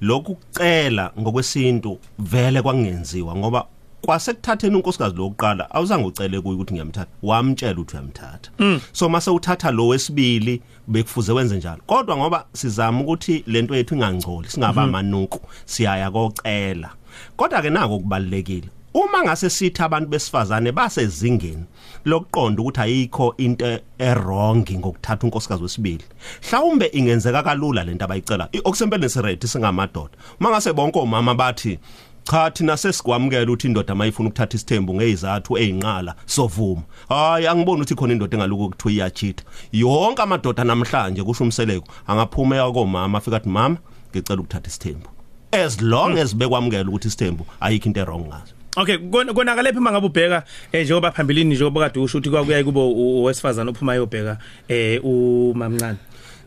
lokhu 0.00 0.34
kucela 0.34 1.12
ngokwesintu 1.20 1.98
vele 2.18 2.62
kwangenziwa 2.62 3.36
ngoba 3.36 3.64
kwasekuthatheni 4.02 4.76
unkosikazi 4.76 5.16
lokuqala 5.16 5.70
awuzange 5.70 6.06
ucele 6.06 6.40
kuye 6.40 6.54
ukuthi 6.54 6.74
ngiyamthatha. 6.74 7.10
Wamtshela 7.22 7.72
ukuthi 7.72 7.96
uyamthatha. 7.96 8.50
So 8.92 9.08
mase 9.08 9.30
uthatha 9.30 9.70
lo 9.70 9.88
wesibili 9.88 10.62
bekufuze 10.88 11.32
wenze 11.32 11.56
njalo. 11.56 11.82
Kodwa 11.86 12.16
ngoba 12.16 12.44
sizama 12.52 13.00
ukuthi 13.00 13.44
lento 13.46 13.74
yethu 13.74 13.94
ingangcoli 13.94 14.48
singaba 14.48 14.82
amanuku 14.82 15.40
siyaya 15.64 16.10
kocela 16.10 16.90
kodwa 17.36 17.62
ke 17.62 17.70
nako 17.70 17.98
kubalekile 17.98 18.68
uma 18.94 19.22
ngase 19.22 19.50
sithi 19.50 19.82
abantu 19.82 20.08
besifazane 20.08 20.72
basezingeni 20.72 21.64
lokuqonda 22.04 22.62
ukuthi 22.62 22.80
ayikho 22.80 23.34
into 23.38 23.78
errong 23.98 24.64
ngokuthatha 24.70 25.24
unkosikazi 25.26 25.62
wesibili 25.62 26.04
mhlawumbe 26.42 26.86
ingenzeka 26.86 27.42
kalula 27.42 27.84
lento 27.84 28.04
abayicela 28.04 28.48
okusempeleni 28.64 29.10
siready 29.10 29.46
singamadoda. 29.46 30.14
Uma 30.40 30.50
ngase 30.50 30.72
bonke 30.72 30.98
omama 30.98 31.34
bathi 31.34 31.78
cha 32.24 32.50
thina 32.50 32.76
sesikwamukela 32.76 33.42
ukuthi 33.42 33.66
indoda 33.66 33.94
mayifuna 33.94 34.28
ukuthatha 34.28 34.56
isithembu 34.56 34.94
ngezizathu 34.94 35.58
ezinqala 35.58 36.14
sovuma. 36.26 36.82
Hayi 37.08 37.46
angiboni 37.46 37.82
ukuthi 37.82 37.94
khona 37.94 38.12
indoda 38.12 38.36
engaluku 38.36 38.68
kuthiwa 38.70 38.92
iyachitha. 38.92 39.44
Yonke 39.72 40.22
amadoda 40.22 40.64
namhlanje 40.64 41.22
kusho 41.22 41.44
umseleko 41.44 41.86
angaphuma 42.06 42.56
yakomama 42.56 43.18
afika 43.18 43.36
athi 43.36 43.48
mama 43.48 43.76
ngicela 44.10 44.40
ukuthatha 44.40 44.68
isithembu. 44.68 45.08
As 45.52 45.80
long 45.82 46.18
as 46.18 46.34
bekwamukela 46.34 46.88
ukuthi 46.88 47.08
isithembu 47.08 47.46
ayikho 47.60 47.86
into 47.86 48.00
errong 48.00 48.26
ngaso. 48.28 48.54
Okay, 48.76 48.96
kon- 48.98 49.34
konakala 49.34 49.72
phima 49.72 49.92
ngabe 49.92 50.06
ubheka 50.06 50.44
eh 50.72 50.84
njengoba 50.84 51.10
phambilini 51.10 51.54
njengoba 51.54 51.80
kade 51.80 52.00
usho 52.00 52.18
ukuthi 52.18 52.30
kwakuyayi 52.30 52.64
kubo 52.64 52.80
owesifazana 53.22 53.70
ophuma 53.70 53.94
yobheka 53.94 54.38
eh 54.68 55.04
umamncane. 55.04 55.98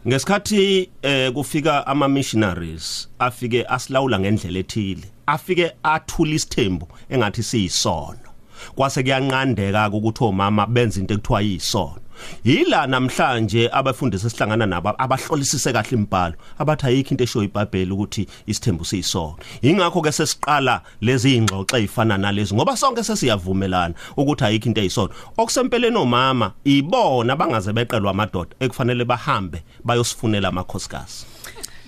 Ngesikhathi 0.07 0.89
eh 1.01 1.31
kufika 1.31 1.87
ama 1.87 2.07
missionaries 2.07 3.09
afike 3.19 3.65
asilawula 3.65 4.19
ngendlela 4.19 4.59
ethile 4.59 5.03
afike 5.25 5.71
athula 5.83 6.31
isithembu 6.31 6.87
engathi 7.09 7.43
siyisono. 7.43 8.29
Kwase 8.75 9.03
kuyanqandeka 9.03 9.89
ukuthi 9.89 10.23
omama 10.23 10.67
benza 10.67 10.99
into 10.99 11.13
ekuthiwa 11.13 11.41
yisono. 11.41 12.04
Yila 12.43 12.87
namhlanje 12.87 13.69
abafundisi 13.73 14.27
esihlangana 14.27 14.65
nabo 14.65 14.93
abahlolisise 14.97 15.73
kahle 15.73 15.97
imibhalo 15.97 16.35
abathi 16.59 16.85
ayikho 16.87 17.11
into 17.11 17.23
esho 17.23 17.43
iBhayibheli 17.43 17.91
ukuthi 17.91 18.27
isithembu 18.47 18.85
siyisono 18.85 19.35
ingakho 19.61 20.01
ke 20.01 20.11
sesiqala 20.11 20.81
lezi 21.01 21.35
ingxoxo 21.35 21.77
ezifana 21.77 22.17
nalezi 22.17 22.55
ngoba 22.55 22.77
sonke 22.77 23.03
sesiyavumelana 23.03 23.93
ukuthi 24.17 24.43
ayikho 24.45 24.67
into 24.69 24.81
eyisono 24.81 25.09
okusempeleni 25.37 25.97
omama 25.97 26.51
ibona 26.63 27.35
bangaze 27.35 27.73
beqelwa 27.73 28.11
amadoda 28.11 28.55
ekufanele 28.59 29.05
bahambe 29.05 29.63
bayosifunela 29.83 30.47
amakhosikazi. 30.49 31.34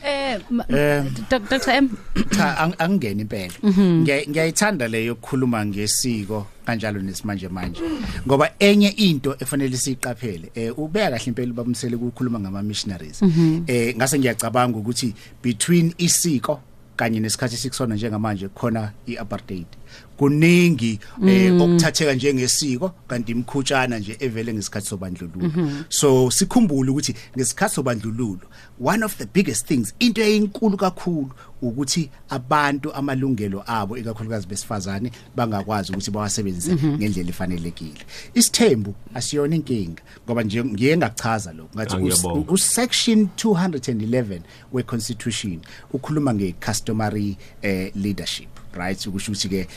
Eh 0.08 0.40
Eh. 0.70 1.04
Dr 1.30 1.72
M. 1.72 1.90
cha 2.32 2.56
ang- 2.64 2.76
angingeni 2.80 3.22
impela. 3.22 3.54
Ngiya- 3.64 4.28
ngiyayithanda 4.30 4.88
leyo 4.88 5.14
ukukhuluma 5.14 5.66
ngesiko 5.66 6.48
kanjalo 6.66 7.00
nesimanje 7.02 7.48
manje 7.50 7.82
ngoba 8.28 8.52
enye 8.60 8.88
into 8.98 9.36
efanele 9.40 9.78
siyiqaphele 9.78 10.52
eh 10.56 10.72
ubeka 10.80 11.12
kahle 11.12 11.26
impela 11.28 11.54
babumsele 11.54 11.96
ukukhuluma 11.96 12.40
ngama 12.40 12.64
missionaries 12.64 13.22
eh 13.68 13.96
ngase 13.96 14.20
ngiyacabanga 14.20 14.78
ukuthi 14.80 15.14
between 15.44 15.94
isiko 15.98 16.60
kanye 16.96 17.20
nesikhathi 17.20 17.58
sikusona 17.58 17.96
njengamanje 17.96 18.48
khona 18.50 18.92
iapartheid. 19.08 19.68
Kuningi 20.18 21.00
eh 21.28 21.62
okuthatheka 21.62 22.14
njengesiko 22.14 22.92
kanti 23.08 23.32
imkhutshana 23.32 24.00
nje 24.00 24.16
evele 24.20 24.54
ngesikhathi 24.54 24.88
sobandlululo. 24.88 25.52
So 25.90 26.32
sikhumbule 26.32 26.92
ukuthi 26.92 27.16
ngesikhathi 27.38 27.76
sobandlululo 27.76 28.40
one 28.80 29.04
of 29.06 29.18
the 29.18 29.26
biggest 29.26 29.68
things 29.68 29.94
into 30.00 30.22
eyinkulu 30.22 30.78
kakhulu 30.78 31.32
ukuthi 31.62 32.10
abantu 32.30 32.94
amalungelo 32.94 33.64
abo 33.68 33.98
ikakhulukazi 33.98 34.48
besifazane 34.48 35.12
bangakwazi 35.36 35.92
ukuthi 35.92 36.12
bawasebenzise 36.12 36.74
ngendlela 36.76 37.30
efanelekile. 37.30 38.02
Isithembu 38.34 38.96
asiyona 39.14 39.56
inkinga 39.56 40.02
ngoba 40.26 40.44
nje 40.44 40.64
ngiye 40.64 40.98
ngachaza 40.98 41.54
lokho 41.54 41.70
ngathi 41.76 41.96
us- 41.96 41.98
Angiyabonga. 41.98 42.52
usection 42.52 43.28
211 43.38 44.40
weconstitution 44.74 45.60
ukhuluma 45.94 46.34
ngecustomary 46.34 47.38
eh, 47.62 47.92
leadership. 47.96 48.48
Right 48.78 49.08
ukusho 49.08 49.32
ukuthi 49.32 49.50
ke 49.50 49.68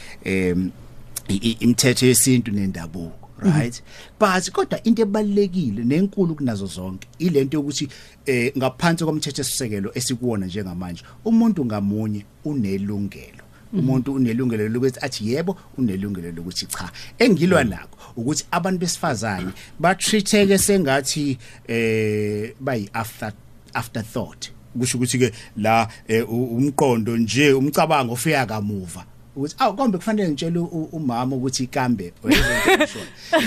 i- 1.28 1.56
imithetho 1.60 2.06
yesintu 2.06 2.52
nendabuko 2.52 3.28
right? 3.42 3.82
But 4.18 4.50
kodwa 4.52 4.82
into 4.84 5.02
ebalekile 5.02 5.84
nenkulu 5.84 6.34
kunazo 6.34 6.66
zonke 6.66 7.08
ilento 7.18 7.56
yokuthi 7.56 7.88
eh 8.26 8.52
ngaphansi 8.58 9.04
komthetho 9.04 9.40
esisekelo 9.42 9.90
esikuwona 9.94 10.46
njengamanje 10.46 11.02
umuntu 11.24 11.64
ngamunye 11.64 12.24
unelungelo. 12.44 13.44
Umuntu 13.72 14.12
unelungelo 14.14 14.68
lokuthi 14.68 14.98
athi 15.00 15.32
yebo 15.32 15.56
unelungelo 15.78 16.32
lokuthi 16.32 16.66
cha. 16.66 16.90
Engilwa 17.18 17.64
nakho 17.64 17.96
ukuthi 18.16 18.44
abantu 18.50 18.78
besifazane 18.80 19.52
ba 19.78 19.94
treateke 19.94 20.58
sengathi 20.58 21.38
eh 21.68 22.52
bayi 22.60 22.90
after 22.92 23.32
afterthought. 23.74 24.50
Kusho 24.78 24.98
ukuthi 24.98 25.18
ke 25.18 25.32
la 25.56 25.88
eh, 26.08 26.24
u- 26.32 26.56
umqondo 26.56 27.16
nje 27.16 27.52
umcabango 27.52 28.12
ofika 28.12 28.46
kamuva. 28.46 29.04
Ukuthi 29.36 29.54
aw 29.58 29.72
kombe 29.72 29.98
kufanele 29.98 30.28
ngitshele 30.28 30.58
u- 30.58 30.88
umama 30.92 31.36
ukuthi 31.36 31.64
ikambe 31.64 32.12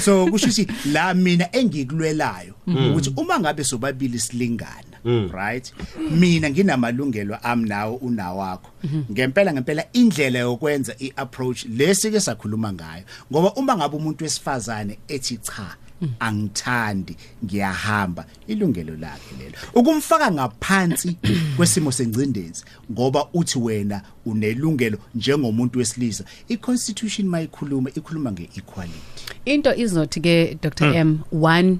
so 0.01 0.27
kusho 0.27 0.47
ukuthi 0.47 0.67
la 0.91 1.13
mina 1.13 1.55
engikulwelayo 1.55 2.53
ukuthi 2.91 3.13
uma 3.17 3.39
ngabe 3.39 3.63
sobabili 3.63 4.19
silingana 4.19 4.97
right? 5.33 5.73
Mina 6.11 6.49
nginamalungelo 6.49 7.35
ami 7.43 7.69
nawe 7.69 7.97
unawakho. 8.01 8.69
Ngempela 9.11 9.53
ngempela 9.53 9.83
indlela 9.93 10.39
yokwenza 10.39 10.95
iapproach 10.99 11.65
lesike 11.65 12.19
sakhuluma 12.19 12.73
ngayo. 12.73 13.03
Ngoba 13.31 13.53
uma 13.53 13.75
ngabe 13.77 13.97
umuntu 13.97 14.23
wesifazane 14.23 14.97
ethi 15.07 15.37
cha 15.37 15.75
angithandi 16.19 17.15
ngiyahamba. 17.45 18.25
Ilungelo 18.47 18.95
lakhe 18.95 19.35
lelo. 19.39 19.57
Ukumfaka 19.75 20.31
ngaphansi 20.31 21.17
kwesimo 21.57 21.91
sengcindezi 21.91 22.63
ngoba 22.91 23.27
uthi 23.33 23.59
wena 23.59 24.01
unelungelo 24.25 24.97
njengomuntu 25.15 25.79
wesilisa 25.79 26.23
iconstitution 26.47 27.27
mayikhuluma 27.27 27.89
ikhuluma 27.95 28.31
ngeequality. 28.31 28.99
Into 29.45 29.75
izothi 29.75 30.19
ke 30.21 30.57
Dr. 30.61 30.95
M 30.95 31.19
1 31.33 31.75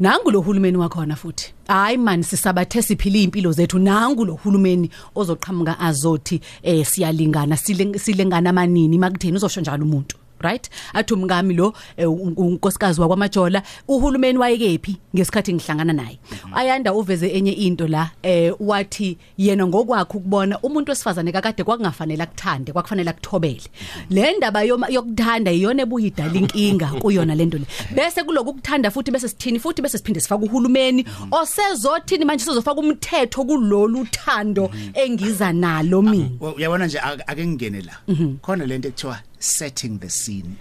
nangu 0.00 0.30
lo 0.30 0.40
hulumeni 0.40 0.76
wakhona 0.76 1.16
futhi. 1.16 1.52
Hayi 1.68 1.96
man 1.96 2.22
sisabathe 2.22 2.82
siphila 2.82 3.18
impilo 3.18 3.52
zethu 3.52 3.78
nangu 3.78 4.24
lo 4.24 4.34
hulumeni 4.34 4.90
ozoqhamuka 5.14 5.78
azothi 5.80 6.40
eh 6.62 6.86
siyalingana 6.86 7.56
siling- 7.56 7.98
silingana 7.98 8.52
manini 8.52 8.98
makutheni 8.98 9.36
uzosho 9.36 9.60
njalo 9.60 9.84
umuntu? 9.84 10.16
Right? 10.40 10.68
Athi 10.94 11.14
umngami 11.14 11.54
lo 11.54 11.74
eh, 11.96 12.10
un- 12.10 12.34
unkosikazi 12.36 13.00
wakwamajola 13.00 13.62
uhulumeni 13.88 14.38
wayekephi 14.38 14.96
ngesikhathi 15.16 15.54
ngihlangana 15.54 15.92
naye? 15.92 16.18
Ayanda 16.54 16.94
uveze 16.94 17.28
enye 17.28 17.52
into 17.52 17.88
la 17.88 18.10
eh 18.22 18.54
wathi 18.60 19.18
yena 19.38 19.66
ngokwakhe 19.66 20.16
ukubona 20.18 20.58
umuntu 20.60 20.90
wesifazane 20.90 21.32
kakade 21.32 21.64
kwakungafanele 21.64 22.22
akuthande 22.22 22.72
kwakufanele 22.72 23.10
akuthobele. 23.10 23.60
Le 24.10 24.32
ndaba 24.36 24.62
yoma- 24.64 24.88
yokuthanda 24.92 25.52
iyona 25.52 25.82
ebuyidala 25.82 26.34
inkinga 26.34 26.86
kuyona 27.02 27.34
lento 27.34 27.58
le. 27.58 27.66
Bese 27.94 28.22
kuloku 28.24 28.50
ukuthanda 28.50 28.90
futhi 28.90 29.10
bese 29.10 29.28
sithini 29.28 29.58
futhi 29.60 29.82
bese 29.82 29.98
siphinde 29.98 30.20
sifaka 30.20 30.44
uhulumeni 30.44 31.06
osezothini 31.30 32.24
manje 32.24 32.44
sizofaka 32.44 32.80
umthetho 32.80 33.44
kulolu 33.44 34.04
thando 34.10 34.70
engiza 34.94 35.52
nalo 35.52 36.02
mina. 36.02 36.30
Well, 36.40 36.54
uyabona 36.56 36.86
nje 36.86 36.98
ak- 36.98 37.22
ake 37.26 37.46
ngingene 37.46 37.80
la. 37.82 37.92
Khona 38.42 38.66
lento 38.66 38.88
ekuthiwa 38.88 39.18
setting 39.38 39.98
the 39.98 40.08
scene 40.08 40.56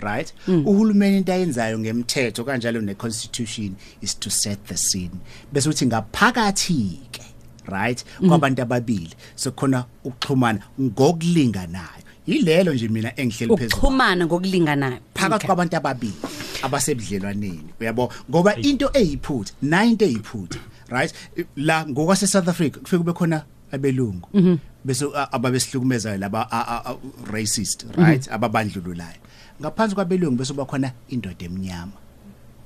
right? 0.00 0.32
Uhulumeni 0.48 1.16
into 1.16 1.32
ayenzayo 1.32 1.78
ngemthetho 1.78 2.44
kanjalo 2.44 2.80
neconstitution 2.80 3.76
is 4.00 4.14
to 4.14 4.30
set 4.30 4.64
the 4.66 4.76
scene. 4.76 5.20
Bese 5.52 5.68
uthi 5.68 5.86
ngaphakathi 5.86 6.98
ke 7.12 7.22
right 7.66 8.04
kwabantu 8.20 8.62
ababili 8.62 9.14
sokhona 9.36 9.84
ukuxhumana 10.04 10.60
ngokulinganayo. 10.80 12.02
Yilelo 12.26 12.74
nje 12.74 12.88
mina 12.88 13.12
engihleli 13.16 13.56
phezulu 13.56 13.66
ukuxhumana 13.66 14.26
ngokulinganayo. 14.26 14.98
Phakathi 15.14 15.46
kwabantu 15.46 15.76
ababili 15.76 16.14
abasebudlelwaneni 16.62 17.64
uyabo? 17.80 18.12
Ngoba 18.30 18.56
into 18.56 18.90
eyiphutha 18.94 19.52
na 19.62 19.84
into 19.84 20.04
eyiphutha 20.04 20.58
right? 20.88 21.12
La 21.56 21.86
ngokwase 21.86 22.26
South 22.26 22.48
Africa 22.48 22.78
kufike 22.78 22.98
kube 22.98 23.12
khona 23.12 23.44
abelungu. 23.72 24.28
Bese 24.84 25.04
a- 25.14 25.28
ababesihlukumezayo 25.32 26.18
laba 26.18 26.48
racist 27.32 27.86
right? 27.96 28.28
Ababandlululayo. 28.32 29.20
Ngaphansi 29.60 29.94
kwabelungu 29.94 30.36
bese 30.36 30.52
bakhona 30.54 30.92
indoda 31.08 31.44
emnyama. 31.46 31.92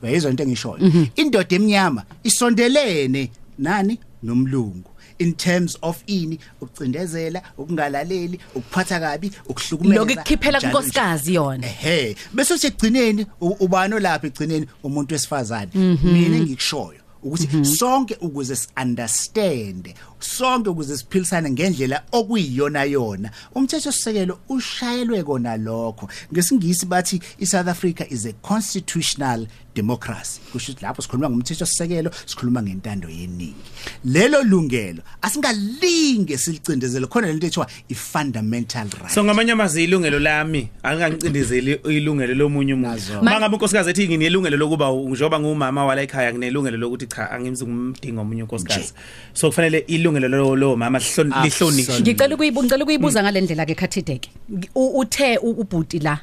Uyayizwa 0.03 0.31
into 0.31 0.43
engishoyo 0.43 0.79
indoda 1.17 1.57
emnyama 1.57 2.05
isondelene 2.25 3.31
nani? 3.59 3.99
Nomlungu. 4.23 4.91
In 5.19 5.33
terms 5.35 5.79
of 5.83 6.03
ini 6.07 6.39
ukucindezela 6.61 7.43
ukungalaleli 7.59 8.39
ukuphatha 8.55 9.01
kabi 9.01 9.31
ukuhlukumeza. 9.49 9.95
Lokukhiphela 10.15 10.61
kunkosikazi 10.61 11.35
yona. 11.35 11.67
Ehe. 11.67 12.17
Bese 12.35 12.55
uthi 12.55 12.67
egcineni 12.67 13.27
u- 13.41 13.57
ubani 13.61 14.01
lapha 14.01 14.27
egcineni 14.27 14.67
umuntu 14.85 15.15
wesifazane. 15.15 15.71
Mina 16.03 16.37
engikushoyo. 16.37 17.01
Ukuthi 17.27 17.65
sonke 17.65 18.17
ukuze 18.21 18.57
siunderstand 18.57 19.95
sonke 20.19 20.71
ukuze 20.71 20.97
siphilisane 20.97 21.51
ngendlela 21.51 22.03
okuyiyona 22.13 22.85
yona. 22.85 23.31
Umthetho 23.55 23.93
sisekelo 23.93 24.39
ushayelwe 24.49 25.23
kona 25.23 25.57
lokho. 25.57 26.09
Ngesingisi 26.33 26.87
bathi 26.87 27.21
iSouth 27.39 27.69
Africa 27.69 28.05
is 28.11 28.27
a 28.27 28.33
constitutional 28.33 29.47
democracy 29.77 30.41
kusho 30.53 30.73
ukuthi 30.73 30.85
lapho 30.85 31.03
sikhuluma 31.03 31.31
ngomthetho 31.31 31.67
sisekelo 31.67 32.11
sikhuluma 32.27 32.63
ngentando 32.63 33.09
yeningi. 33.09 33.55
Lelo 34.05 34.43
lungelo 34.43 35.03
asingalinge 35.23 36.39
silicindezele. 36.39 37.07
Khona 37.07 37.27
lento 37.27 37.47
ethiwa 37.47 37.67
i-fundamental 37.89 38.89
right. 39.01 39.13
So 39.15 39.25
ngamanye 39.25 39.53
amazwi 39.53 39.85
ilungelo 39.85 40.19
lami 40.19 40.69
angangicindezeli 40.83 41.73
ilungelo 41.85 42.35
lomunye 42.35 42.75
umuntu. 42.75 43.23
Mangabe 43.23 43.55
unkosikazi 43.55 43.91
ethi 43.91 44.09
nginelungelo 44.09 44.57
lokuba 44.57 44.91
njoba 44.91 45.41
ngumama 45.41 45.85
wala 45.85 46.03
ekhaya 46.03 46.33
nginelungelo 46.33 46.77
lokuthi 46.77 47.07
cha 47.07 47.31
angimzi 47.31 47.65
ngumdingo 47.65 48.21
omunye 48.21 48.43
unkosikazi. 48.43 48.93
So 49.35 49.49
kufanele 49.49 49.79
ilungelo 49.87 50.29
lo 50.29 50.57
lo 50.57 50.77
mama 50.77 50.99
lihlon- 50.99 51.43
lihlonishwe 51.45 52.01
ngicela 52.01 52.35
ukuyibu 52.35 52.63
ngicela 52.63 52.85
ukuyibuza 52.85 53.23
ngalendlela 53.23 53.67
ke 53.67 53.75
khathideke. 53.75 54.31
Uthe 54.75 55.39
ubhuti 55.39 55.99
la 55.99 56.19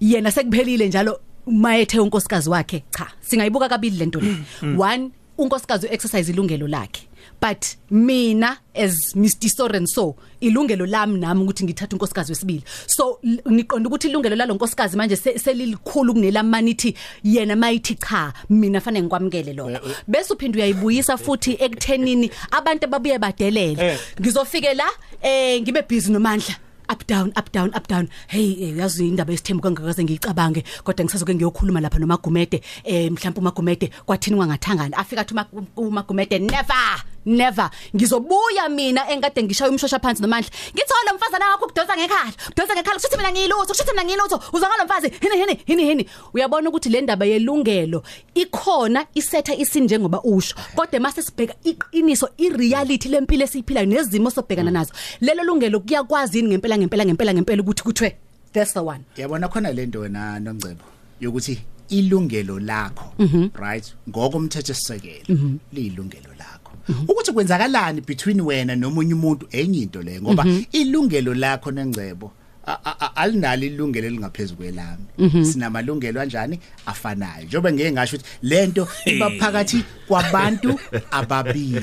yena 0.00 0.30
sekuphelile 0.30 0.88
njalo 0.88 1.20
mayethe 1.46 1.98
unkosikazi 2.00 2.50
wakhe 2.50 2.84
cha 2.90 3.06
singayibuka 3.20 3.68
kabili 3.68 3.96
lento 3.96 4.20
le. 4.20 4.36
One 4.78 5.10
unkosikazi 5.38 5.86
uexercise 5.86 6.32
ilungelo 6.32 6.68
lakhe. 6.68 7.08
But 7.40 7.76
mina 7.90 8.58
as 8.74 9.14
Mr 9.16 9.48
Sorenso 9.48 10.14
ilungelo 10.40 10.86
lami 10.86 11.18
nami 11.18 11.42
ukuthi 11.42 11.64
ngithathe 11.64 11.94
unkosikazi 11.96 12.32
wesibili. 12.32 12.62
So 12.86 13.18
l- 13.22 13.42
ngiqonda 13.50 13.88
ukuthi 13.88 14.08
ilungelo 14.08 14.36
lalonkosikazi 14.36 14.96
manje 14.96 15.16
se- 15.16 15.38
selilikhulu 15.38 16.14
kunelamithi 16.14 16.94
yena 17.24 17.56
mayithi 17.56 17.94
cha 17.94 18.32
mina 18.50 18.80
fanele 18.80 19.02
ngikwamukele 19.02 19.52
lokho 19.52 19.80
bese 20.08 20.32
uphinde 20.34 20.58
uyayibuyisa 20.58 21.16
futhi 21.16 21.56
ekuthenini 21.60 22.30
abantu 22.50 22.84
ababuye 22.84 23.18
badelele. 23.18 23.82
Eh. 23.92 23.98
ngizofike 24.20 24.74
la 24.74 24.84
eh 25.22 25.60
ngibe 25.62 25.82
busy 25.88 26.12
nomandla. 26.12 26.54
Up 26.92 27.06
down 27.06 27.32
up 27.36 27.52
down 27.52 27.70
up 27.74 27.88
down. 27.88 28.08
Hey 28.28 28.52
eh, 28.64 28.74
uyazi 28.74 29.08
indaba 29.08 29.32
yesithembu 29.32 29.62
kangakaze 29.62 30.04
ngiyicabange 30.04 30.64
kodwa 30.84 31.04
ngisazoke 31.04 31.34
ngiyokhuluma 31.34 31.80
lapha 31.80 31.98
nomagumede 31.98 32.62
eh 32.84 33.10
mhlawumbe 33.12 33.40
umagumede 33.40 33.90
kwathini 34.06 34.36
wangathangana 34.36 34.96
afika 34.96 35.20
athi 35.20 35.34
Uma- 35.34 35.46
umagumede 35.76 36.38
never! 36.38 37.02
Never. 37.26 37.70
Ngizobuya 37.96 38.68
mina 38.68 39.10
engade 39.10 39.42
ngishaya 39.42 39.70
umshosha 39.70 39.98
phansi 39.98 40.22
nomandla. 40.22 40.50
Ngithola 40.74 41.12
lo 41.12 41.16
mfazana 41.16 41.50
wakho 41.50 41.66
kudosa 41.66 41.96
ngekhala 41.96 42.32
kudosa 42.46 42.74
ngekhala 42.74 42.96
kushuthi 42.96 43.16
mina 43.16 43.32
ngiyilutho 43.32 43.66
kushuthi 43.66 43.90
mina 43.90 44.04
ngiyilutho 44.04 44.40
uzwa 44.52 44.68
lo 44.78 44.84
mfazi? 44.84 45.12
Hini 45.20 45.36
hini 45.36 45.58
hini 45.66 45.84
hini. 45.84 46.08
Uyabona 46.34 46.68
ukuthi 46.68 46.88
le 46.88 47.00
ndaba 47.00 47.26
yelungelo 47.26 48.02
ikhona 48.34 49.06
isetha 49.14 49.54
isini 49.54 49.84
njengoba 49.84 50.22
usho. 50.22 50.54
Kodwa 50.74 51.00
mase 51.00 51.22
sibheka 51.22 51.54
iqiniso 51.64 52.28
ireality 52.36 53.08
lempilo 53.08 53.44
esiyiphilayo 53.44 53.86
nezimo 53.86 54.30
sobhekana 54.30 54.70
nazo. 54.70 54.92
Lelo 55.20 55.42
lungelo 55.44 55.80
kuyakwazi 55.80 56.38
yini 56.38 56.48
ngempela 56.48 56.78
ngempela 56.78 57.04
ngempela 57.04 57.34
ngempela 57.34 57.62
ukuthi 57.62 57.82
kuthwe? 57.82 58.16
That's 58.52 58.72
the 58.72 58.80
one. 58.80 59.04
Yabona 59.16 59.48
khona 59.48 59.72
lento 59.72 60.00
wena 60.00 60.40
noNgcebo 60.40 60.84
yokuthi 61.20 61.58
ilungelo 61.88 62.60
lakho 62.60 63.12
right? 63.54 63.94
Ngokomthetho 64.08 64.74
sisekelo 64.74 65.50
liyilungelo 65.72 66.30
lakho. 66.38 66.63
Ukuthi 67.08 67.32
kwenzakalani 67.32 68.00
between 68.00 68.40
wena 68.40 68.76
nomunye 68.76 69.14
umuntu? 69.14 69.46
Enye 69.50 69.78
into 69.82 70.02
le 70.02 70.20
ngoba 70.20 70.44
ilungelo 70.72 71.34
lakho 71.34 71.70
nengcebo 71.70 72.32
a- 72.66 72.78
a- 72.84 72.96
a- 73.00 73.16
alinalo 73.16 73.62
ilungelo 73.66 74.06
elingaphezulu 74.06 74.56
kwelami. 74.56 75.44
Sinamalungelo 75.44 76.20
kanjani 76.20 76.58
afanayo. 76.86 77.44
Njengoba 77.44 77.72
ngeke 77.72 77.92
ngasho 77.92 78.16
ukuthi 78.16 78.30
lento 78.42 78.88
iba 79.06 79.30
phakathi 79.30 79.84
kwabantu 80.08 80.80
ababili. 81.10 81.82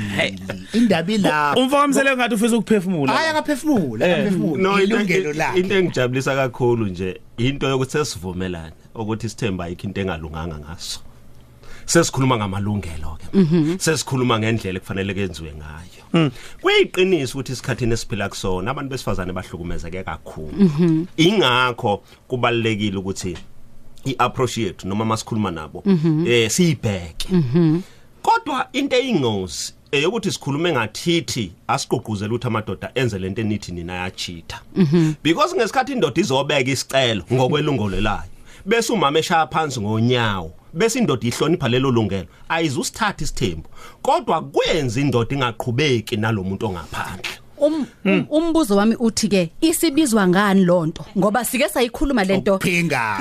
Indaba 0.74 1.12
ilapho 1.14 1.60
umfakamsele 1.62 2.16
ngathi 2.16 2.36
ufisa 2.36 2.58
ukuphefumula. 2.58 3.14
Hayi 3.14 3.30
akaphefumula 3.30 4.06
akaphefumula 4.06 4.62
No, 4.64 4.72
into- 4.80 4.84
ilungelo 4.84 5.34
lakhe. 5.34 5.60
into 5.60 5.76
engijabulisa 5.76 6.36
kakhulu 6.36 6.86
nje 6.88 7.22
into 7.38 7.68
yokuthi 7.70 7.92
sesivumelana 7.92 8.72
ukuthi 8.96 9.26
isithemba 9.28 9.66
ayikho 9.66 9.88
into 9.88 10.02
engalunganga 10.02 10.58
ngaso. 10.60 11.00
Sesikhuluma 11.92 12.38
ngamalungelo 12.38 13.18
ke. 13.20 13.28
Sesikhuluma 13.78 14.40
ngendlela 14.40 14.78
ekufanele 14.80 15.14
kenziwe 15.14 15.54
ngayo. 15.54 16.32
Kuyiqiniso 16.62 17.34
ukuthi 17.38 17.52
isikhathini 17.52 17.94
esiphila 17.94 18.30
kusona 18.30 18.72
abantu 18.72 18.90
besifazane 18.90 19.34
bahlukumezeke 19.34 20.04
kakhulu. 20.04 20.54
Ingakho 21.18 22.04
kubalekile 22.28 22.98
ukuthi 22.98 23.38
iapproach 24.06 24.58
yethu 24.58 24.88
noma 24.88 25.06
masikhuluma 25.06 25.52
nabo 25.52 25.84
eh 26.26 26.50
siyibheke. 26.50 27.30
Kodwa 28.24 28.68
into 28.74 28.96
eyingozi 28.96 29.74
eyokuthi 29.92 30.32
sikhulume 30.32 30.72
ngathithi 30.72 31.52
asiqoquzela 31.68 32.34
ukuthi 32.34 32.48
amadoda 32.48 32.92
enze 32.96 33.20
lento 33.20 33.42
enithi 33.42 33.72
nina 33.72 33.94
yachitha. 33.94 34.62
Because 35.24 35.56
ngesikhathi 35.56 35.92
indoda 35.92 36.22
izobeka 36.22 36.72
isicelo 36.72 37.24
ngokwelungelo 37.34 38.02
layo 38.02 38.32
bese 38.66 38.94
umama 38.94 39.20
eshaya 39.20 39.48
phansi 39.48 39.82
ngonyawo. 39.82 40.54
Bese 40.74 41.00
indoda 41.00 41.28
ihlonipha 41.28 41.68
lelo 41.70 41.92
lungelo. 41.92 42.28
Ayizusithatha 42.50 43.24
isithembu 43.24 43.70
kodwa 44.02 44.42
kwenza 44.42 45.02
indoda 45.02 45.36
ingaqhubeki 45.36 46.18
nalomuntu 46.18 46.66
ongaphandle. 46.66 47.32
Um 47.58 47.86
um- 48.06 48.26
umbuzo 48.30 48.76
wami 48.76 48.96
uthi 49.00 49.28
ke 49.28 49.52
isibizwa 49.62 50.28
ngani 50.28 50.66
lonto 50.66 51.06
ngoba 51.18 51.46
sike 51.46 51.70
sayikhuluma 51.70 52.24
lento. 52.24 52.58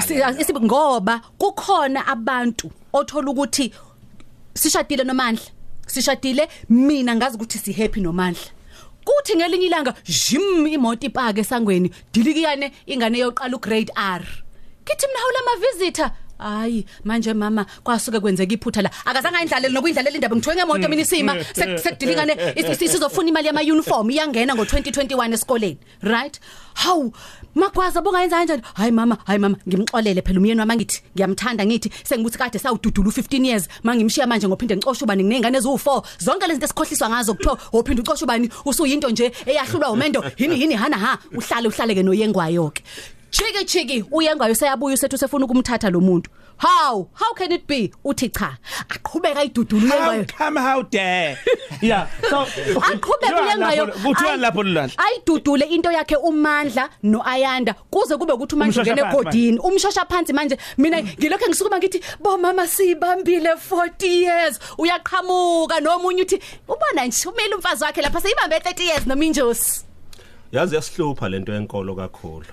Si- 0.06 0.14
isibi- 0.14 0.60
ngoba 0.64 1.20
kukhona 1.38 2.06
abantu 2.06 2.70
othola 2.92 3.30
ukuthi 3.30 3.72
sishadile 4.54 5.04
nomandla. 5.04 5.44
Sishadile 5.86 6.48
mina 6.68 7.16
ngazi 7.16 7.36
ukuthi 7.36 7.58
si 7.58 7.72
happy 7.72 8.00
nomandla. 8.00 8.42
Kuthi 9.04 9.36
ngelinye 9.36 9.66
ilanga 9.66 9.94
jim 10.04 10.66
imoto 10.66 11.06
ipake 11.06 11.40
esangweni 11.40 11.90
dilikiyane 12.12 12.72
ingane 12.86 13.18
yoqala 13.18 13.56
ugrade 13.56 13.92
R. 13.96 14.22
Kithi 14.84 15.06
mina 15.06 15.18
hawula 15.18 15.38
ama 15.40 15.66
visitor 15.66 16.10
hayi 16.40 16.86
manje 17.04 17.34
mama 17.34 17.66
kwasuke 17.84 18.20
kwenzeka 18.20 18.54
iphutha 18.54 18.82
la. 18.82 18.90
Akazange 19.04 19.36
ayindlalele 19.36 19.74
nokuyindlalela 19.74 20.14
indaba 20.16 20.36
ngithiwe 20.36 20.56
ngemoto 20.56 20.88
mina 20.88 21.02
isima. 21.02 21.32
sek- 21.34 21.78
sekudilingane 21.78 22.32
is- 22.56 22.68
is- 22.80 22.90
sizofuna 22.92 23.28
imali 23.28 23.46
yama 23.46 23.60
uniform 23.60 24.10
iyangena 24.10 24.54
ngo2021 24.54 25.32
esikoleni 25.34 25.78
right? 26.02 26.40
Hawu 26.74 27.12
magwaza 27.54 28.00
bongayenza 28.02 28.36
kanjani? 28.36 28.62
Hayi 28.74 28.92
mama 28.92 29.18
hayi 29.26 29.38
mama 29.38 29.56
ngimxolele 29.68 30.22
phela 30.22 30.38
umyeni 30.40 30.60
wami 30.60 30.74
ngithi 30.76 31.02
ngiyamthanda 31.16 31.66
ngithi 31.66 31.90
sengibuthi 32.04 32.38
kade 32.38 32.58
sawududula 32.58 33.10
u15 33.10 33.44
years 33.46 33.68
mangimshiya 33.82 34.26
manje 34.26 34.48
ngophinde 34.48 34.76
ngicosha 34.76 35.04
ubani 35.04 35.24
nginengane 35.24 35.58
eziwu4 35.58 36.02
zonke 36.18 36.46
lezi 36.46 36.60
zinto 36.60 36.64
esikhohliswa 36.66 37.08
ngazo 37.10 37.34
kuthiwa 37.34 37.58
ophinde 37.72 38.00
ucosha 38.02 38.24
ubani 38.24 38.48
usuyinto 38.64 39.10
nje 39.10 39.32
eyahlulwa 39.46 39.90
umendo 39.90 40.24
yini 40.38 40.60
yini 40.60 40.74
hana 40.74 40.96
ha 40.98 41.18
uhlale 41.34 41.68
uhlaleke 41.68 42.02
noyengwayo 42.02 42.70
ke 42.70 42.82
Chiki 43.30 43.64
chiki 43.64 44.04
uyengwayo 44.10 44.54
seyabuya 44.54 44.94
usethu 44.94 45.18
sefuna 45.18 45.44
ukumthatha 45.44 45.90
lo 45.90 46.00
muntu. 46.00 46.30
How? 46.58 47.08
How 47.14 47.32
can 47.34 47.52
it 47.52 47.66
be? 47.66 47.90
Uthi 48.04 48.28
cha. 48.28 48.58
Aqhubeka 48.88 49.44
idudulu 49.44 49.88
how 49.88 49.98
uyengwayo. 49.98 50.26
come 50.36 50.56
how 50.60 50.82
dare 50.82 51.38
yeah 51.80 52.06
so 52.28 52.36
Aqhubeka 52.80 53.42
uyengwayo. 53.42 53.86
kuthiwa 53.86 54.32
Ay- 54.32 54.36
lapho 54.40 54.62
lulahla 54.62 54.92
Ayidudule 54.98 55.64
into 55.70 55.90
yakhe 55.90 56.16
uMandla 56.16 56.90
noAyanda 57.02 57.74
kuze 57.90 58.16
kube 58.16 58.32
ukuthi 58.32 58.56
manje 58.56 58.80
Umshosha 58.80 58.92
ungene 58.92 59.02
phansi 59.02 59.20
egodini. 59.20 59.58
Umshosha 59.58 60.04
phansi 60.04 60.32
manje 60.32 60.58
mina 60.78 61.02
ngilokho 61.02 61.46
ngisukuma 61.48 61.78
ngithi 61.78 62.00
bo 62.20 62.36
mama 62.38 62.66
sibambile 62.66 63.54
40 63.70 64.06
years. 64.06 64.58
Uyaqhamuka 64.78 65.80
nomunye 65.80 66.22
uthi 66.22 66.38
ubona 66.68 67.06
nje 67.06 67.28
umile 67.28 67.54
umfazi 67.54 67.84
wakhe 67.84 68.02
lapha 68.02 68.20
seyibambe 68.20 68.56
30 68.58 68.82
years 68.82 69.06
nominjosi. 69.06 69.84
yazi 70.52 70.74
yasihlupha 70.74 71.28
lento 71.28 71.52
yenkolo 71.52 71.94
kakhulu 71.94 72.44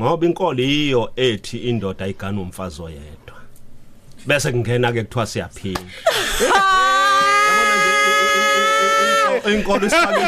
ngoba 0.00 0.26
inkolo 0.26 0.62
iyo 0.62 1.12
ethi 1.16 1.58
indoda 1.58 2.04
ayigana 2.04 2.40
umfazi 2.40 2.82
oyedwa. 2.82 3.36
Bese 4.26 4.52
kungena 4.52 4.92
ke 4.92 5.04
kuthiwa 5.04 5.26
siyaphinga 5.26 5.80
inkolo 9.54 9.86
isifake 9.86 10.20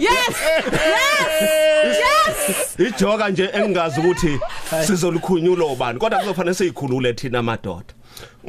Yes! 0.00 0.36
Yes! 0.72 1.98
Yes! 2.78 2.88
ijoka 2.88 3.28
nje 3.28 3.50
engingazi 3.52 4.00
ukuthi 4.00 4.38
sizolukhunyula 4.86 5.64
ubani 5.64 5.98
kodwa 5.98 6.18
kuzofanele 6.18 6.54
siyikhulule 6.54 7.12
thina 7.12 7.42
madoda. 7.42 7.94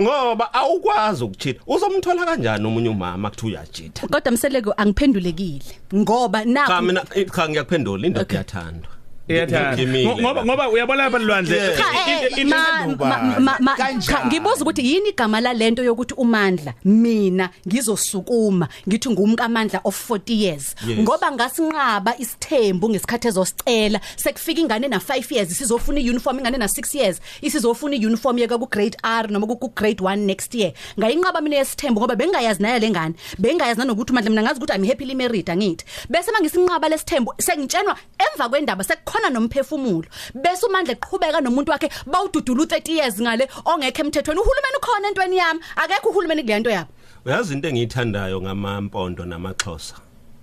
Ngoba 0.01 0.53
awukwazi 0.53 1.23
ukuchitha. 1.23 1.59
Uzomthola 1.67 2.25
kanjani 2.25 2.67
omunye 2.67 2.89
umama 2.89 3.29
kuthi 3.29 3.45
uyajitha? 3.45 4.07
Kodwa 4.07 4.31
mseleko 4.31 4.73
angiphendulekile. 4.77 5.79
Ngoba 5.95 6.39
cha 6.39 6.49
nakho 6.49 6.81
mina 6.81 7.05
cha 7.35 7.49
ngiyakuphendula. 7.49 8.07
Indoda 8.07 8.33
iyathandwa. 8.33 8.35
iyathanda 8.35 8.89
Ngimile 8.89 8.98
ngoba 9.29 10.33
la. 10.33 10.45
ngoba 10.45 10.69
uyabona 10.69 11.03
lapha 11.03 11.19
lwandle 11.19 11.55
Yeah. 11.59 11.77
Cha 11.77 11.83
eh, 12.11 12.23
into- 12.23 12.41
into 12.41 12.55
ma- 12.55 12.83
enduba. 12.83 13.05
ma- 13.05 13.39
ma- 13.39 13.57
ma- 13.59 13.75
Kanjani? 13.77 14.01
cha, 14.05 14.25
ngibuza 14.25 14.61
ukuthi 14.61 14.81
yini 14.93 15.09
igama 15.09 15.41
la 15.41 15.53
lento 15.53 15.83
yokuthi 15.83 16.13
uMandla 16.17 16.73
mina 16.85 17.49
ngizosukuma 17.67 18.67
ngithi 18.87 19.09
ngumkamandla 19.09 19.81
of 19.83 20.09
40 20.09 20.33
years 20.43 20.75
Yes. 20.87 20.99
ngoba 20.99 21.31
ngasinqaba 21.31 22.17
isithembu 22.17 22.89
ngesikhathi 22.89 23.27
ezosicela 23.27 23.99
sekufika 24.15 24.61
ingane 24.61 24.87
na 24.87 24.97
5 24.99 25.31
years 25.35 25.51
isizofuna 25.51 25.99
iuniform 25.99 26.39
ingane 26.39 26.57
na 26.57 26.65
6 26.67 26.95
years 26.97 27.21
isizofuna 27.41 27.95
iuniform 27.95 28.37
yeka 28.37 28.57
ku 28.57 28.65
grade 28.67 28.97
R 29.03 29.27
noma 29.31 29.47
ku 29.47 29.69
grade 29.75 30.01
1 30.03 30.15
next 30.25 30.55
year 30.55 30.71
ngayinqaba 30.99 31.41
mina 31.41 31.55
yesithembu 31.57 31.99
ngoba 32.01 32.15
bengayazi 32.15 32.61
naye 32.63 32.79
lengane 32.79 33.13
bengayazi 33.37 33.79
nanokuthi 33.79 34.11
uMandla 34.11 34.29
mina 34.29 34.41
ngazi 34.43 34.57
ukuthi 34.59 34.73
I'm 34.73 34.83
happily 34.87 35.15
married 35.15 35.49
angithi 35.49 35.85
bese 36.09 36.31
mangisinqaba 36.31 36.89
lesithembu 36.89 37.33
sengitshenwa 37.37 37.95
emva 38.19 38.49
kwendaba 38.49 38.83
sekukhona 39.19 39.29
nomphefumulo. 39.29 40.07
Bese 40.33 40.65
uMandla 40.65 40.93
eqhubeka 40.93 41.41
nomuntu 41.41 41.71
wakhe 41.71 41.89
bawududula 42.05 42.63
u30 42.63 42.91
years 42.91 43.21
ngale 43.21 43.47
ongekho 43.65 44.01
emthethweni. 44.01 44.39
Uhulumeni 44.39 44.77
ukhona 44.77 45.07
entweni 45.07 45.37
yami. 45.37 45.59
Akekho 45.75 46.09
uhulumeni 46.09 46.43
kule 46.43 46.59
nto 46.59 46.69
yabo. 46.69 46.89
Uyazi 47.25 47.53
into 47.53 47.67
engiyithandayo 47.67 48.41
ngamampondo 48.41 49.25
namaxhosa? 49.25 49.95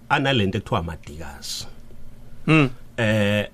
Analento 0.09 0.59
ekuthiwa 0.59 0.81
amadikazi. 0.81 1.67
Hmm. 2.47 2.71
eh 2.97 3.49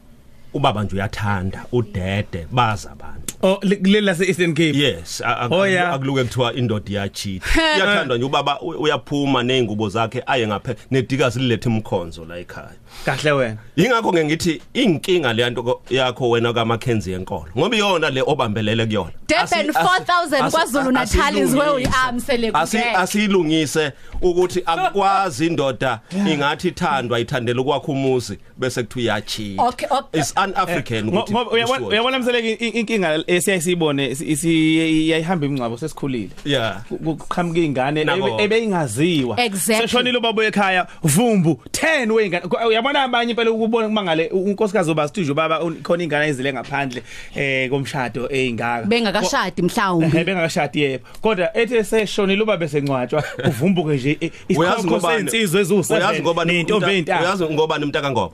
ubaba 0.54 0.84
nje 0.84 0.96
uyathanda 0.96 1.64
udede 1.72 2.46
baza 2.50 2.90
abantu. 2.90 3.34
Oh 3.42 3.58
lela 3.62 4.14
se 4.14 4.24
Eastern 4.26 4.54
Cape? 4.54 4.76
Yes 4.78 5.20
a- 5.24 5.36
a- 5.40 5.48
Oh, 5.50 5.66
yeah. 5.66 5.94
akuluke 5.94 6.24
kuthiwa 6.24 6.54
indoda 6.54 6.90
iyachitha. 6.90 7.60
Iyathandwa 7.76 8.16
nje 8.16 8.26
ubaba 8.26 8.60
u- 8.60 8.68
uyaphuma 8.82 9.42
nezingubo 9.42 9.88
zakhe 9.88 10.22
aye 10.26 10.46
ngaphe 10.46 10.76
nedikazi 10.90 11.38
lilethe 11.40 11.68
imkhonzo 11.70 12.24
la 12.24 12.38
ekhaya. 12.38 12.76
Kahle 13.04 13.32
wena 13.32 13.56
Yingakho 13.76 14.12
ngeke 14.12 14.24
ngithi 14.24 14.60
inkinga 14.74 15.32
le 15.32 15.50
nto 15.50 15.62
ko- 15.62 15.82
yakho 15.90 16.30
wena 16.30 16.52
kaMackenzie 16.52 17.14
enkolo 17.16 17.46
ngoba 17.58 17.76
iyona 17.76 18.10
le 18.10 18.22
obambelele 18.26 18.86
kuyona. 18.86 19.10
Durban 19.28 19.44
Asi- 19.44 19.54
asi- 19.54 19.72
4000 19.72 20.42
asi- 20.44 20.56
KwaZulu 20.56 20.92
Natal 20.92 21.36
is 21.38 21.54
where 21.54 21.70
we 21.72 21.82
asilungise. 21.84 21.96
are, 22.04 22.12
Msele 22.12 22.50
Asi 22.54 22.76
Kugele. 22.76 22.96
asilungise 22.96 23.92
ukuthi 24.22 24.62
akwazi 24.66 25.46
indoda 25.46 26.00
ingathi 26.32 26.68
ithandwa 26.68 27.20
ithandela 27.20 27.60
ukwakha 27.60 27.86
umuzi 27.88 28.38
bese 28.58 28.82
kuthi 28.82 28.98
uyachitha. 29.00 29.62
Okay, 29.62 29.88
okay. 29.90 30.20
It's 30.20 30.34
un-African 30.36 31.04
Ngo- 31.06 31.18
ukuthi 31.18 31.32
ngoba 31.32 31.50
uyabona 31.50 31.78
usho. 31.80 31.88
uyabona 31.88 32.18
mseleke 32.18 32.52
i- 32.66 32.68
inkinga 32.68 33.24
esiyayisibone 33.26 34.16
iyayihamba 34.44 35.46
imingcwabo 35.46 35.76
sesikhulile 35.78 36.30
yeah 36.44 36.82
kuqhamuka 37.04 37.60
ingane 37.60 38.04
Nako. 38.04 38.28
ebe- 38.28 38.44
ebeyingaziwa 38.44 39.40
Exactly. 39.40 39.88
seshonile 39.88 40.18
ubaba 40.18 40.44
ekhaya 40.44 40.86
vumbu 41.02 41.60
10 41.70 42.10
wengane 42.12 42.46
Uyabona 42.82 43.02
abanye 43.04 43.30
impela 43.30 43.50
ukubona 43.50 43.86
kumangale 43.88 44.28
unkosikazi 44.28 44.90
oba 44.90 45.08
studio 45.08 45.34
baba 45.34 45.58
khona 45.82 46.02
ingane 46.04 46.26
ezile 46.28 46.52
ngaphandle 46.52 47.02
eh 47.36 47.70
komshado 47.70 48.28
eyingaka 48.30 48.86
bengakashadi 48.86 49.62
mhlawumbe. 49.62 50.24
Bengakashadi 50.24 50.80
yebo. 50.80 51.04
Kodwa 51.22 51.56
ethe 51.56 51.84
seshonile 51.84 52.42
ubaba 52.42 52.68
sencwatshwa 52.68 53.22
uvumbuke 53.48 53.94
nje 53.94 54.10
i- 54.20 54.32
uyazi 54.58 54.78
isikhokho 54.78 54.84
ngobani? 54.86 55.30
sensizwe 55.30 55.62
eziwu7 55.62 55.96
uyazi 55.96 56.22
ngobani 56.22 56.52
nentombi 56.52 56.86
umta- 56.86 56.92
eyintanga 56.92 57.22
uyazi 57.22 57.44
ngoba 57.44 57.78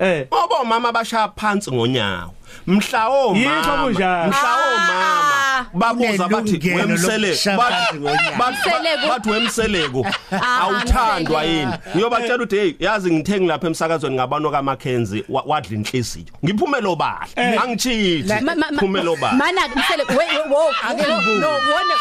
Eh. 0.01 0.27
ngoba 0.27 0.65
mama 0.65 0.93
bashaya 0.93 1.29
phansi 1.37 1.71
ngonyawo. 1.73 2.33
Mhla 2.67 2.99
Yixo 2.99 3.29
omama 3.29 3.85
kunjalo. 3.85 4.29
mhla 4.29 4.57
omama 4.75 5.67
babuza 5.75 6.29
bathi 6.29 6.57
Unelungelo 6.57 6.77
wemsele 6.87 7.29
lokushaya 7.29 7.59
phansi 7.59 7.95
ngonyawo. 7.95 8.51
Mseleko. 8.53 9.09
bathi 9.09 9.31
wemseleko. 9.31 10.07
Ah, 10.33 10.61
awuthandwa 10.61 11.41
Mseleko. 11.43 11.61
yini? 11.61 11.73
Ngiyobatshela 11.97 12.35
ukuthi 12.37 12.57
hey 12.57 12.75
yazi 12.79 13.11
ngithengi 13.13 13.47
lapha 13.47 13.67
emsakazweni 13.67 14.17
ngabano 14.17 14.51
ka 14.51 14.63
Mackenzie 14.63 15.25
wa- 15.29 15.43
wadla 15.47 15.77
inhliziyo. 15.77 16.27
Ngiphumelo 16.45 16.97
bahle 16.97 17.59
angichithi 17.59 18.29
Ma- 18.29 18.41
ma- 18.41 18.55
ma- 18.55 18.79
phumelo 18.81 19.17
bahle 19.17 19.37
mana 19.39 19.61
msele 19.69 20.05
we 20.09 20.17
we- 20.17 20.51
wo 20.51 20.73
no 20.97 21.41
no 21.41 21.49
wona 21.49 21.95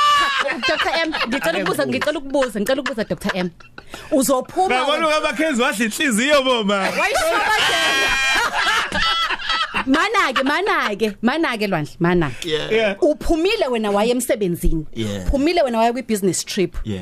Dr. 0.68 0.92
M 1.04 1.14
ngicela 1.28 1.60
ukubuza 1.60 1.88
ngicela 1.88 2.20
ukubuza 2.20 2.60
ngicela 2.60 2.82
ukubuza 2.82 3.04
Dr. 3.04 3.32
M. 3.38 3.50
Uzophuma 4.12 4.70
Babona 4.70 5.08
kaMakhenzi 5.08 5.62
wadla 5.62 5.86
inhliziyo 5.86 6.44
boma 6.44 6.76
wayishobajela 6.76 8.10
mana 9.88 10.34
ke 10.34 10.44
mana 10.44 10.96
ke 10.96 11.18
mana 11.22 11.58
ke 11.58 11.68
lwandle 11.68 11.96
mana 12.00 12.32
yeah. 12.46 12.72
Yeah. 12.72 12.96
Uphumile 13.04 13.68
wena 13.72 13.92
waye 13.92 14.12
emsebenzini? 14.12 14.86
Yeah. 14.94 15.26
phumile 15.32 15.62
wena 15.64 15.78
waye 15.78 15.92
kwi 15.94 16.02
business 16.02 16.44
trip? 16.46 16.76
Yeah. 16.84 17.02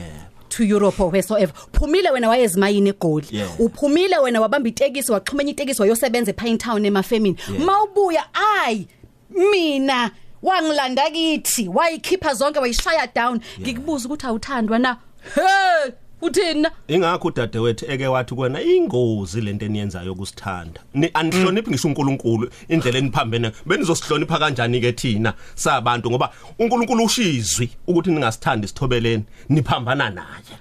To 0.49 0.63
Europe 0.63 0.99
or 0.99 1.09
wheresoever? 1.11 1.53
Phumile 1.73 2.09
wena 2.11 2.29
waye 2.29 2.43
ezimayini 2.43 2.89
egoli? 2.89 3.27
Yeah. 3.31 3.61
uphumile 3.61 4.17
wena 4.17 4.41
wabamba 4.41 4.69
itekisi 4.69 5.11
waxhumenya 5.11 5.51
itekisi 5.51 5.81
wayosebenza 5.81 6.31
ePine 6.31 6.57
Town 6.57 6.85
emafemini? 6.85 7.37
Mawubuya 7.65 8.23
ay 8.33 8.85
mina 9.29 10.11
wangilanda 10.43 11.09
kithi 11.09 11.67
wayikhipha 11.67 12.33
zonke 12.33 12.59
wayishaya 12.59 13.07
down. 13.15 13.39
Ngikubuza 13.61 14.05
ukuthi 14.09 14.25
awuthandwa 14.27 14.79
na? 14.79 14.97
Hey! 15.35 15.91
Uthini 16.25 16.61
na 16.61 16.71
ingakho 16.87 17.27
udadewethu 17.27 17.85
eke 17.91 18.07
wathi 18.07 18.35
kwena 18.35 18.61
ingozi 18.61 19.41
lento 19.41 19.65
eniyenzayo 19.65 20.11
ukusithanda 20.11 20.81
ni 20.93 21.09
anihloniphi 21.13 21.69
ngisho 21.69 21.87
uNkulunkulu 21.87 22.49
indlela 22.67 22.97
eniphambene 22.97 23.51
benizosihlonipha 23.65 24.39
kanjani 24.39 24.81
ke 24.81 24.91
thina 24.91 25.33
sabantu? 25.55 26.09
Ngoba 26.09 26.31
uNkulunkulu 26.59 27.03
ushizwi 27.03 27.69
ukuthi 27.87 28.09
ningasithandi 28.09 28.67
sithobeleni 28.67 29.23
niphambana 29.49 30.09
naye. 30.09 30.55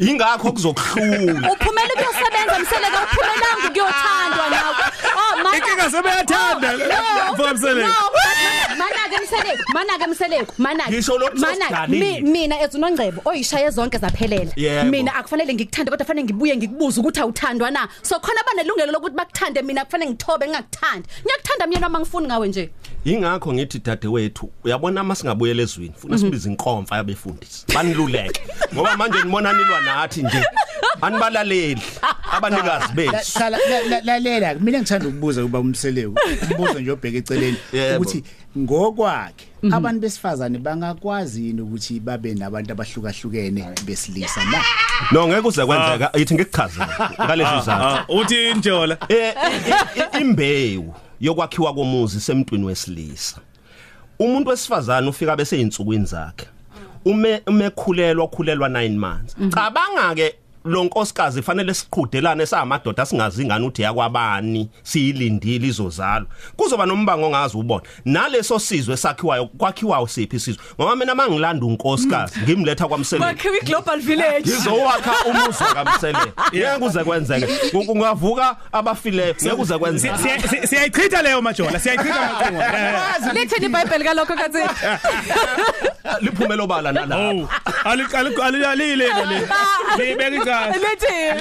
Ingakho 0.00 0.52
kuzokuhlula 0.52 1.52
uphumela 1.52 1.94
ukuyosebenza 1.94 2.58
mseleka 2.58 2.98
uphumelanga 3.04 3.68
ukuyothandwa 3.68 4.50
nawe 4.50 4.70
oh 4.70 4.74
mana 4.78 4.89
Inkinga 5.56 5.90
sebeyathanda 5.90 6.72
mfowethu 7.32 7.54
Mseleko. 7.54 7.88
mana 8.78 9.08
ke 9.10 9.18
mseleko 9.24 9.62
mana 9.74 9.98
ke 9.98 10.06
mseleko 10.06 10.54
mana 10.58 10.84
ke. 10.84 10.90
Ngisho 10.90 11.18
lokhu 11.18 11.36
Mana, 11.38 11.54
sesiganile. 11.54 12.20
mi- 12.22 12.30
mina 12.30 12.60
ezunongcebo 12.62 13.22
oyishaye 13.24 13.70
zonke 13.70 13.98
zaphelela 13.98 14.52
Yebo. 14.56 14.90
mina 14.90 15.14
akufanele 15.14 15.54
ngikuthande 15.54 15.90
kodwa 15.90 16.06
fanele 16.06 16.24
ngibuye 16.24 16.56
ngikubuza 16.56 17.00
ukuthi 17.00 17.20
awuthandwa 17.20 17.70
na 17.70 17.88
so 18.02 18.18
khona 18.20 18.40
banelungelo 18.46 18.92
lokuthi 18.92 19.16
bakuthande 19.16 19.62
mina 19.62 19.84
kufanele 19.84 20.10
ngithobe 20.10 20.46
ngingakuthandi 20.46 21.08
ngiyakuthanda 21.24 21.66
mina 21.66 21.80
noma 21.80 22.00
ngifuni 22.00 22.26
ngawe 22.26 22.48
nje 22.48 22.70
ingakho 23.04 23.52
ngithi 23.52 23.78
dadewethu 23.78 24.50
uyabona 24.64 25.04
masingabuyela 25.04 25.62
ezweni 25.62 25.94
funa 25.98 26.18
sibize 26.18 26.48
inkomfa 26.48 26.96
yabefundisi 26.96 27.64
baniluleke 27.74 28.40
ngoba 28.74 28.96
manje 28.96 29.18
nibona 29.22 29.52
nilwa 29.52 29.80
nathi 29.80 30.22
nje 30.22 30.44
anibalaleli 31.02 31.82
abanikazi 32.32 32.92
bethu 32.94 33.32
Qala 33.38 33.58
la- 33.70 33.80
la- 33.88 34.00
lalela 34.04 34.54
mina 34.54 34.78
ngithanda 34.78 35.06
ukubuza 35.30 35.42
kuba 35.42 35.58
umseleku 35.60 36.14
umbuzo 36.50 36.80
nje 36.80 36.90
obheka 36.90 37.18
eceleni 37.18 37.56
Yebo. 37.72 38.02
ukuthi 38.02 38.24
ngokwakhe 38.58 39.46
abantu 39.72 40.00
besifazane 40.00 40.58
bangakwazi 40.58 41.46
yini 41.46 41.60
ukuthi 41.60 42.00
babe 42.00 42.34
nabantu 42.34 42.72
abahlukahlukene 42.72 43.64
besilisa 43.86 44.44
na? 44.44 44.62
No 45.12 45.28
ngeke 45.28 45.48
uze 45.48 45.66
kwenzeka. 45.66 46.10
Yithi 46.18 46.34
ngikuchazele 46.34 46.86
ngalezi 47.24 47.66
zakho 47.66 47.84
Ah, 47.84 48.04
uthi 48.08 48.50
injola. 48.50 48.96
Eh 49.08 49.34
i- 49.34 50.00
i- 50.00 50.20
imbewu 50.20 50.94
yokwakhiwa 51.20 51.74
komuzi 51.74 52.20
semntwini 52.20 52.64
wesilisa. 52.64 53.36
Umuntu 54.18 54.50
wesifazane 54.50 55.08
ufika 55.08 55.36
bese 55.36 55.58
yinsukwini 55.58 56.04
zakhe. 56.04 56.46
Ume 57.04 57.42
umekhulelwa 57.46 58.24
okhulelwa 58.24 58.68
9 58.68 58.98
months. 58.98 59.34
Cabanga 59.54 60.14
ke 60.14 60.34
lo 60.64 60.84
nkosikazi 60.84 61.42
fanele 61.42 61.74
siqhudelane 61.74 62.46
samadoda 62.46 63.06
singazi 63.06 63.44
ngani 63.44 63.66
uthi 63.66 63.82
yakwabani 63.82 64.70
siyilindile 64.82 65.66
izozalwa. 65.68 66.26
Kuzoba 66.56 66.86
nombango 66.86 67.26
ongazi 67.26 67.56
ubona 67.56 67.82
naleso 68.04 68.58
sizwe 68.58 68.96
sakhiwayo 68.96 69.46
kwakhiwayo 69.46 70.06
siphi 70.06 70.36
isizwe? 70.36 70.62
Ngoba 70.80 70.96
mina 70.96 71.14
mangilanda 71.14 71.66
unkosikazi 71.66 72.40
ngimletha 72.40 72.88
kwamsele 72.88 73.20
bakhiwe 73.24 73.60
global 73.60 74.00
village. 74.00 74.50
Ngizowakha 74.50 75.12
umuzi 75.30 75.64
kamsele 75.74 76.18
ngeke 76.54 76.78
kuze 76.78 77.04
kwenzeke. 77.04 77.46
Kungavuka 77.86 78.56
abafileyo 78.72 79.34
ngeke 79.42 79.56
kuze 79.56 79.78
kwenzeke. 79.78 80.14
Siya- 80.14 80.38
siya- 80.48 80.66
siyayichitha 80.66 81.22
leyo 81.22 81.42
majola 81.42 81.80
siyayichitha 81.80 82.30
amacingo 82.30 82.62
Eh, 82.62 83.34
lithini 83.34 83.66
iBhayibheli 83.66 84.04
kalokho 84.04 84.34
kathi 84.34 84.58
liphumelo 86.20 86.66
bala 86.66 86.92
nalapho 86.92 87.38
oh 87.42 87.48
ali 87.84 88.04
ali 88.14 88.34
ali 88.42 88.64
ali 88.64 88.96
lena 88.96 89.24
le 89.30 89.38
libeka 89.98 90.36
icala 90.36 90.76
lithini 90.76 91.40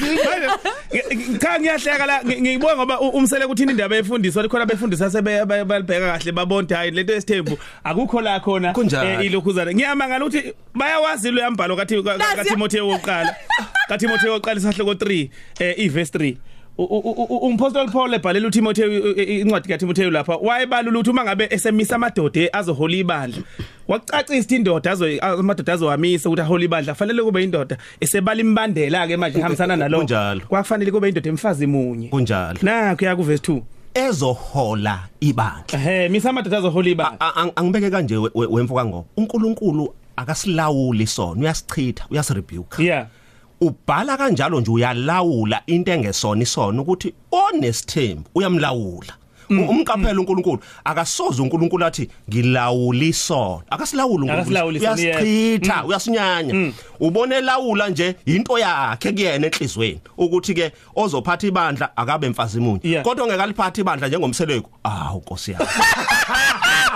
Manje, 0.00 1.38
cha 1.38 1.58
ngiyahleka 1.60 2.06
la. 2.06 2.20
Ngi- 2.22 2.40
ngibonga 2.40 2.76
ngoba 2.76 3.00
u- 3.00 3.08
umsele 3.08 3.46
kuthini 3.46 3.72
indaba 3.72 3.96
efundiswa 3.96 4.42
likhona 4.42 4.66
befundisa 4.66 5.10
sebe 5.10 5.44
ba- 5.44 5.64
balibheka 5.64 6.18
kahle 6.18 6.32
babonda 6.32 6.76
hayi 6.76 6.90
lento 6.90 7.12
esithembu 7.14 7.58
akukho 7.84 8.20
la 8.20 8.40
khona 8.40 8.72
Kunjalo. 8.72 9.22
ilokhuzana. 9.22 9.72
Ngiyamangala 9.74 10.24
ukuthi 10.24 10.54
bayawazi 10.74 11.30
lo 11.30 11.42
yambhalo 11.42 11.76
kathi 11.76 12.02
ka- 12.02 12.16
Nazi- 12.16 12.36
kaTimotheo 12.36 12.88
wokuqala 12.88 13.36
kaTimotheo 13.88 14.32
wokuqala 14.32 14.60
isahloko 14.60 14.92
3 14.94 15.30
eh 15.60 15.74
iverse 15.78 16.12
3 16.18 16.20
U- 16.22 16.34
u- 16.34 16.36
u- 16.36 16.36
u- 16.36 16.59
umpostoli 16.78 17.90
Paul 17.90 18.14
ebhalela 18.14 18.48
uTimotheo 18.48 18.88
i- 18.92 19.22
i- 19.22 19.40
incwadi 19.40 19.68
kaTimotheo 19.68 20.10
lapha. 20.10 20.36
Wayebalula 20.36 20.98
ukuthi 20.98 21.10
uma 21.10 21.24
ngabe 21.24 21.46
esemisa 21.50 21.96
amadoda 21.96 22.52
azohola 22.52 22.94
ibandla. 22.96 23.42
Wacacisa 23.88 24.38
ukuthi 24.38 24.56
indoda 24.56 24.90
azo 24.90 25.06
amadoda 25.20 25.72
azohamisa 25.72 26.28
ukuthi 26.28 26.42
ahola 26.42 26.64
ibandla. 26.64 26.94
Fanele 26.94 27.22
kube 27.22 27.44
indoda 27.44 27.76
esebala 28.00 28.40
imbandela 28.40 29.06
ke 29.06 29.16
manje 29.16 29.38
ihambisana 29.38 29.76
nalokho 29.76 30.00
Kunjalo. 30.06 30.40
kwakufanele 30.48 30.90
kube 30.90 31.08
indoda 31.08 31.28
emfazi 31.30 31.66
munye. 31.66 32.08
Kunjalo. 32.08 32.58
Nakho 32.62 33.04
ya 33.04 33.16
ku 33.16 33.22
verse 33.22 33.42
2 33.42 33.62
ezohola 33.94 35.08
ibandla. 35.20 35.78
Ehe 35.78 36.08
misa 36.08 36.30
amadoda 36.30 36.58
azohola 36.58 36.88
ibandla. 36.88 37.20
A- 37.20 37.42
ang- 37.42 37.52
angibeke 37.56 37.90
kanje 37.90 38.16
we- 38.16 38.30
we- 38.34 38.46
wemfuka 38.46 38.84
ngoba 38.84 39.04
uNkulunkulu 39.16 39.94
akasilawuli 40.16 41.06
sona. 41.06 41.40
Uyasichitha 41.40 42.04
uyasirebuke. 42.10 42.82
Yeah. 42.84 43.06
Ubhala 43.60 44.16
kanjalo 44.16 44.60
nje 44.60 44.70
uyalawula 44.70 45.62
into 45.66 45.92
engesona 45.92 46.42
isona 46.42 46.82
ukuthi 46.82 47.14
onesithembu 47.32 48.30
uyamlawula. 48.34 49.12
Umqaphela 49.50 50.20
uNkulunkulu 50.20 50.58
akasoze 50.84 51.42
uNkulunkulu 51.42 51.84
athi 51.84 52.08
ngilawula 52.28 53.04
isona 53.04 53.62
akasilawuli 53.70 54.30
Akasilawuli 54.30 54.78
uNkulunkulu 54.78 54.92
isona, 54.92 55.02
yeah. 55.02 55.22
uyasichitha 55.22 55.84
uyasinyanya. 55.84 56.72
Ubone 57.00 57.36
elawula 57.36 57.88
nje 57.88 58.16
into 58.26 58.58
yakhe 58.58 59.12
kuyena 59.12 59.46
enhlizweni 59.46 60.00
ukuthi 60.18 60.54
ke 60.54 60.72
ozophatha 60.96 61.46
ibandla 61.46 61.96
akabe 61.96 62.28
mfazi 62.28 62.60
munye 62.60 62.80
Yeah. 62.82 63.04
kodwa 63.04 63.24
ongeke 63.24 63.42
aliphatha 63.42 63.80
ibandla 63.80 64.08
njengomseleko 64.08 64.70
ah 64.84 65.14
uNkosi 65.14 65.52
yami. 65.52 65.66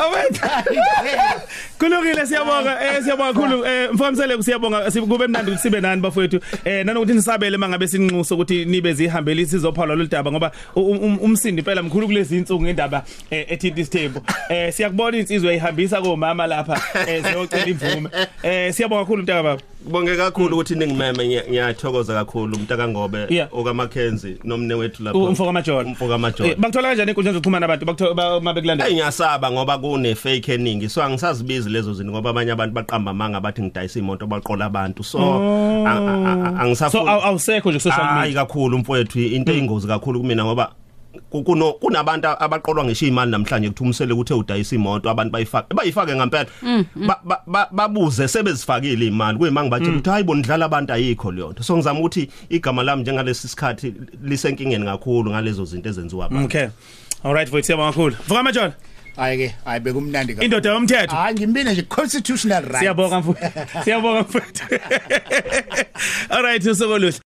bawetha 0.00 0.64
kulungile 1.78 2.26
siyabonga 2.26 2.72
eh 2.84 3.02
siyabonga 3.02 3.32
kakhulu 3.32 3.66
eh 3.66 3.88
mfamsele 3.92 4.42
siyabonga 4.42 4.90
si- 4.90 5.00
kube 5.00 5.26
mnandi 5.26 5.50
ukuthi 5.50 5.62
sibe 5.62 5.80
nani 5.80 6.00
bafowethu 6.02 6.40
eh 6.64 6.84
nanokuthi 6.86 7.12
nisabele 7.12 7.56
mangabe 7.56 7.88
sinxuso 7.88 8.34
ukuthi 8.34 8.64
nibe 8.64 8.92
zihambele 8.92 9.46
sizophala 9.46 9.94
lo 9.94 10.04
daba 10.06 10.30
ngoba 10.32 10.52
u- 10.76 10.80
um- 10.80 11.18
umsindi 11.22 11.60
impela 11.60 11.82
mkhulu 11.82 12.06
kulezi 12.06 12.36
insuku 12.36 12.62
ngendaba 12.62 13.02
eh, 13.30 13.46
ethinta 13.48 13.80
isithembu 13.80 14.22
eh 14.48 14.72
siyakubona 14.72 15.16
insizwe 15.18 15.54
ihambisa 15.54 16.00
komama 16.02 16.46
lapha 16.46 16.80
eh 17.08 17.24
siyocela 17.24 17.66
imvume. 17.66 18.10
Eh 18.42 18.72
siyabonga 18.74 19.02
kakhulu 19.02 19.22
mntaka 19.22 19.42
baba 19.42 19.62
Bonke 19.88 20.16
kakhulu 20.16 20.56
ukuthi 20.56 20.74
ningimeme 20.74 21.24
ngiya- 21.24 21.48
ngiyathokoza 21.50 22.14
kakhulu 22.14 22.56
umntaka 22.56 22.88
ngobe 22.88 23.26
Yeah. 23.28 23.48
okaMackenzie 23.52 24.36
nomne 24.44 24.74
wethu 24.74 25.02
lapha. 25.02 25.18
umfoka 25.18 25.52
major. 25.52 25.86
Umfoka 25.86 26.18
Major. 26.18 26.46
Eh, 26.46 26.56
bakuthola 26.58 26.88
kanjani 26.88 27.10
inkundla 27.10 27.32
zokuxhumana 27.32 27.64
abantu? 27.66 27.86
Bakuthola 27.86 28.36
uma 28.36 28.54
bekulanda 28.54 28.84
Hey 28.84 28.94
ngiyasaba 28.94 29.50
ngoba 29.50 29.78
kune 29.78 30.14
fake 30.14 30.48
eningi 30.54 30.88
so 30.88 31.02
angisazibizi 31.02 31.70
lezo 31.70 31.94
zinto 31.94 32.12
ngoba 32.12 32.30
abanye 32.30 32.52
abantu 32.52 32.74
baqamba 32.74 33.14
manga 33.14 33.40
bathi 33.40 33.62
ngidayisa 33.62 33.98
imoto 33.98 34.26
baqola 34.26 34.64
abantu. 34.66 35.02
So 35.04 35.18
a- 35.18 35.88
a- 35.88 35.96
a- 35.96 36.52
so 36.56 36.62
angisafuni 36.62 37.08
aw- 37.10 37.24
awusekho 37.24 37.70
nje 37.70 37.80
social 37.80 38.04
hayi 38.06 38.28
media? 38.28 38.44
kakhulu 38.44 38.78
mfowethu 38.78 39.18
into 39.18 39.52
eyingozi 39.52 39.86
kakhulu 39.86 40.20
kumina 40.20 40.44
ngoba 40.44 40.64
ku- 40.66 40.74
kuno 41.30 41.72
kunabantu 41.72 42.28
abaqolwa 42.28 42.84
ngisho 42.84 43.06
imali 43.06 43.30
namhlanje 43.30 43.68
kuthi 43.68 43.82
umsele 43.82 44.14
kuthe 44.14 44.34
udayisa 44.34 44.76
imoto 44.76 45.10
abantu 45.10 45.32
bayifake 45.32 45.74
bayifake 45.74 46.14
ngempela. 46.16 46.46
Ba- 46.96 47.20
ba- 47.24 47.42
ba- 47.46 47.68
babuze 47.72 48.28
sebezifakile 48.28 49.06
imali. 49.06 49.38
Kuyima 49.38 49.62
ngibatshela 49.62 49.92
ukuthi 49.92 50.10
hayi 50.10 50.24
bonidlala 50.24 50.64
abantu 50.64 50.92
ayikho 50.92 51.32
leyo 51.32 51.50
nto 51.52 51.62
so 51.62 51.76
ngizama 51.76 52.00
ukuthi 52.00 52.28
igama 52.48 52.82
lami 52.82 53.02
njengalesi 53.02 53.48
sikhathi 53.48 53.94
lisenkingeni 54.22 54.84
kakhulu 54.84 55.30
ngalezo 55.30 55.64
zinto 55.64 55.88
ezenziwa 55.88 56.26
abantu. 56.26 56.44
Okay. 56.44 56.68
All 57.24 57.34
right 57.34 57.50
voice 57.50 57.72
yabonga 57.72 57.92
kakhulu 57.92 58.16
vuka 58.28 58.42
major 58.42 58.72
hayi 59.16 59.38
ke 59.38 59.54
hayi 59.64 59.80
bekumnandi 59.80 60.32
kakhulu. 60.34 60.44
Indoda 60.44 60.70
yomthetho. 60.70 61.16
Hayi 61.16 61.34
ngimbine 61.34 61.72
nje 61.72 61.82
constitutional 61.82 62.62
right 62.64 62.78
siyabonga 62.78 63.20
mfowethu 63.20 63.50
siyabonga 63.84 64.20
mfowethu 64.20 64.64
all 66.30 66.42
right 66.42 66.66
usokoluhle 66.66 67.20